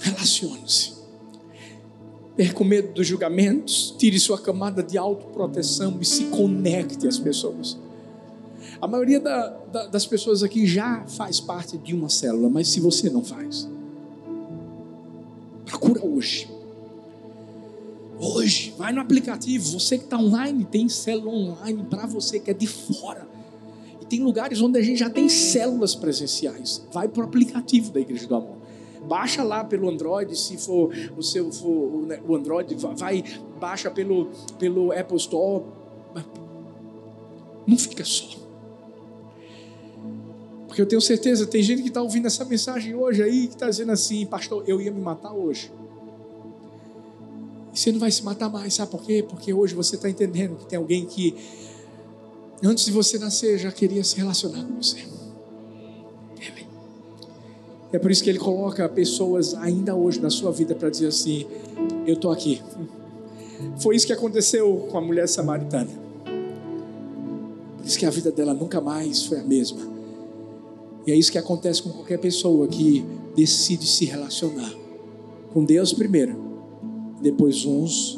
Relacione-se. 0.02 0.94
Perca 2.34 2.60
o 2.60 2.66
medo 2.66 2.92
dos 2.92 3.06
julgamentos, 3.06 3.94
tire 3.96 4.18
sua 4.18 4.38
camada 4.38 4.82
de 4.82 4.98
autoproteção 4.98 5.96
e 6.00 6.04
se 6.04 6.24
conecte 6.24 7.06
às 7.06 7.20
pessoas. 7.20 7.78
A 8.82 8.88
maioria 8.88 9.20
da, 9.20 9.48
da, 9.72 9.86
das 9.86 10.06
pessoas 10.06 10.42
aqui 10.42 10.66
já 10.66 11.04
faz 11.06 11.38
parte 11.38 11.78
de 11.78 11.94
uma 11.94 12.08
célula, 12.08 12.48
mas 12.48 12.66
se 12.66 12.80
você 12.80 13.08
não 13.08 13.22
faz, 13.22 13.68
Procura 15.70 16.04
hoje. 16.04 16.50
Hoje, 18.18 18.74
vai 18.76 18.92
no 18.92 19.00
aplicativo. 19.00 19.78
Você 19.78 19.96
que 19.96 20.04
está 20.04 20.18
online, 20.18 20.64
tem 20.64 20.88
célula 20.88 21.30
online 21.30 21.84
para 21.84 22.06
você 22.06 22.40
que 22.40 22.50
é 22.50 22.54
de 22.54 22.66
fora. 22.66 23.26
E 24.00 24.04
tem 24.04 24.20
lugares 24.20 24.60
onde 24.60 24.78
a 24.78 24.82
gente 24.82 24.98
já 24.98 25.08
tem 25.08 25.28
células 25.28 25.94
presenciais. 25.94 26.84
Vai 26.92 27.08
para 27.08 27.22
o 27.22 27.24
aplicativo 27.24 27.92
da 27.92 28.00
Igreja 28.00 28.26
do 28.26 28.34
Amor. 28.34 28.56
Baixa 29.08 29.42
lá 29.42 29.64
pelo 29.64 29.88
Android, 29.88 30.36
se 30.36 30.58
for 30.58 30.92
o 31.16 31.22
seu 31.22 31.50
for 31.50 32.06
o 32.28 32.34
Android, 32.34 32.74
vai, 32.74 33.24
baixa 33.58 33.90
pelo, 33.90 34.28
pelo 34.58 34.92
Apple 34.92 35.16
Store. 35.16 35.64
Não 37.66 37.78
fica 37.78 38.04
só. 38.04 38.39
Porque 40.70 40.80
eu 40.80 40.86
tenho 40.86 41.02
certeza, 41.02 41.44
tem 41.48 41.60
gente 41.64 41.82
que 41.82 41.88
está 41.88 42.00
ouvindo 42.00 42.28
essa 42.28 42.44
mensagem 42.44 42.94
hoje 42.94 43.24
aí, 43.24 43.48
que 43.48 43.54
está 43.54 43.68
dizendo 43.68 43.90
assim, 43.90 44.24
pastor, 44.24 44.62
eu 44.68 44.80
ia 44.80 44.92
me 44.92 45.00
matar 45.00 45.32
hoje. 45.32 45.68
E 47.74 47.78
você 47.78 47.90
não 47.90 47.98
vai 47.98 48.12
se 48.12 48.22
matar 48.22 48.48
mais, 48.48 48.74
sabe 48.74 48.88
por 48.88 49.02
quê? 49.02 49.24
Porque 49.28 49.52
hoje 49.52 49.74
você 49.74 49.96
está 49.96 50.08
entendendo 50.08 50.54
que 50.54 50.66
tem 50.66 50.78
alguém 50.78 51.04
que, 51.04 51.34
antes 52.62 52.84
de 52.84 52.92
você 52.92 53.18
nascer, 53.18 53.58
já 53.58 53.72
queria 53.72 54.04
se 54.04 54.14
relacionar 54.16 54.62
com 54.62 54.80
você. 54.80 55.04
É 57.92 57.98
por 57.98 58.08
isso 58.08 58.22
que 58.22 58.30
ele 58.30 58.38
coloca 58.38 58.88
pessoas 58.88 59.52
ainda 59.54 59.96
hoje 59.96 60.20
na 60.20 60.30
sua 60.30 60.52
vida 60.52 60.72
para 60.76 60.88
dizer 60.88 61.08
assim: 61.08 61.44
Eu 62.06 62.14
estou 62.14 62.30
aqui. 62.30 62.62
Foi 63.80 63.96
isso 63.96 64.06
que 64.06 64.12
aconteceu 64.12 64.86
com 64.88 64.98
a 64.98 65.00
mulher 65.00 65.28
samaritana. 65.28 65.90
Por 67.76 67.84
isso 67.84 67.98
que 67.98 68.06
a 68.06 68.10
vida 68.10 68.30
dela 68.30 68.54
nunca 68.54 68.80
mais 68.80 69.24
foi 69.26 69.40
a 69.40 69.42
mesma. 69.42 69.99
E 71.10 71.12
é 71.12 71.16
isso 71.16 71.32
que 71.32 71.38
acontece 71.38 71.82
com 71.82 71.90
qualquer 71.90 72.20
pessoa 72.20 72.68
que 72.68 73.04
decide 73.34 73.84
se 73.84 74.04
relacionar 74.04 74.72
com 75.52 75.64
Deus 75.64 75.92
primeiro, 75.92 76.36
depois 77.20 77.64
uns 77.64 78.16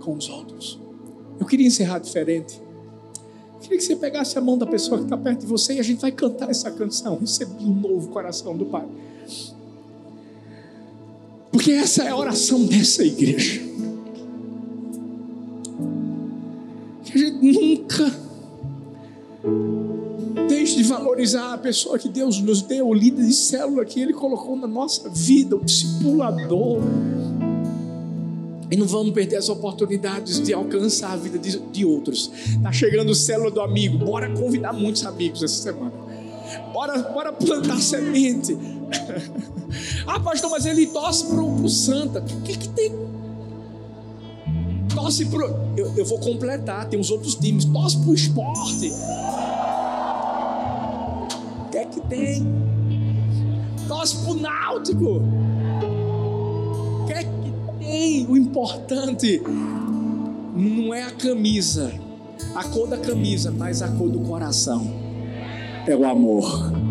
com 0.00 0.14
os 0.14 0.28
outros. 0.28 0.76
Eu 1.38 1.46
queria 1.46 1.68
encerrar 1.68 2.00
diferente. 2.00 2.60
Eu 3.54 3.60
queria 3.60 3.78
que 3.78 3.84
você 3.84 3.94
pegasse 3.94 4.36
a 4.36 4.40
mão 4.40 4.58
da 4.58 4.66
pessoa 4.66 4.98
que 4.98 5.04
está 5.04 5.16
perto 5.16 5.42
de 5.42 5.46
você 5.46 5.74
e 5.74 5.78
a 5.78 5.84
gente 5.84 6.00
vai 6.00 6.10
cantar 6.10 6.50
essa 6.50 6.68
canção. 6.72 7.16
Recebi 7.16 7.62
um 7.62 7.74
novo 7.74 8.08
coração 8.08 8.56
do 8.56 8.66
Pai. 8.66 8.88
Porque 11.52 11.70
essa 11.70 12.02
é 12.02 12.08
a 12.08 12.16
oração 12.16 12.66
dessa 12.66 13.04
igreja. 13.04 13.62
Que 17.04 17.12
a 17.12 17.18
gente 17.18 17.60
nunca 17.60 18.22
De 20.74 20.82
valorizar 20.82 21.52
a 21.52 21.58
pessoa 21.58 21.98
que 21.98 22.08
Deus 22.08 22.40
nos 22.40 22.62
deu, 22.62 22.88
o 22.88 22.94
líder 22.94 23.26
de 23.26 23.32
célula 23.34 23.84
que 23.84 24.00
Ele 24.00 24.12
colocou 24.12 24.56
na 24.56 24.66
nossa 24.66 25.08
vida, 25.08 25.54
o 25.54 25.64
discipulador. 25.64 26.80
E 28.70 28.76
não 28.76 28.86
vamos 28.86 29.12
perder 29.12 29.36
as 29.36 29.50
oportunidades 29.50 30.40
de 30.40 30.54
alcançar 30.54 31.12
a 31.12 31.16
vida 31.16 31.38
de, 31.38 31.58
de 31.58 31.84
outros. 31.84 32.30
Está 32.56 32.72
chegando 32.72 33.10
o 33.10 33.14
célula 33.14 33.50
do 33.50 33.60
amigo. 33.60 33.98
Bora 33.98 34.30
convidar 34.30 34.72
muitos 34.72 35.04
amigos 35.04 35.42
essa 35.42 35.62
semana. 35.62 35.92
Bora, 36.72 36.98
bora 37.02 37.32
plantar 37.32 37.78
semente. 37.80 38.56
ah, 40.06 40.18
pastor, 40.20 40.50
mas 40.50 40.64
ele 40.64 40.86
torce 40.86 41.26
para 41.26 41.42
o 41.42 41.68
Santa. 41.68 42.20
O 42.20 42.40
que, 42.42 42.56
que 42.56 42.68
tem? 42.70 42.92
Torce 44.94 45.26
para. 45.26 45.44
Eu, 45.76 45.92
eu 45.94 46.04
vou 46.06 46.18
completar, 46.18 46.88
tem 46.88 46.98
os 46.98 47.10
outros 47.10 47.34
times. 47.34 47.66
Torce 47.66 47.98
para 47.98 48.08
o 48.08 48.14
esporte 48.14 48.90
que 51.84 52.00
tem. 52.02 52.46
Torce 53.88 54.24
pro 54.24 54.34
Náutico. 54.34 55.22
O 57.02 57.04
que 57.06 57.12
é 57.12 57.24
que 57.24 57.52
tem? 57.78 58.26
O 58.26 58.36
importante 58.36 59.42
não 60.54 60.92
é 60.94 61.02
a 61.02 61.10
camisa, 61.10 61.92
a 62.54 62.64
cor 62.64 62.88
da 62.88 62.98
camisa, 62.98 63.50
mas 63.50 63.82
a 63.82 63.88
cor 63.88 64.08
do 64.08 64.20
coração. 64.20 64.86
É 65.86 65.96
o 65.96 66.04
amor. 66.04 66.81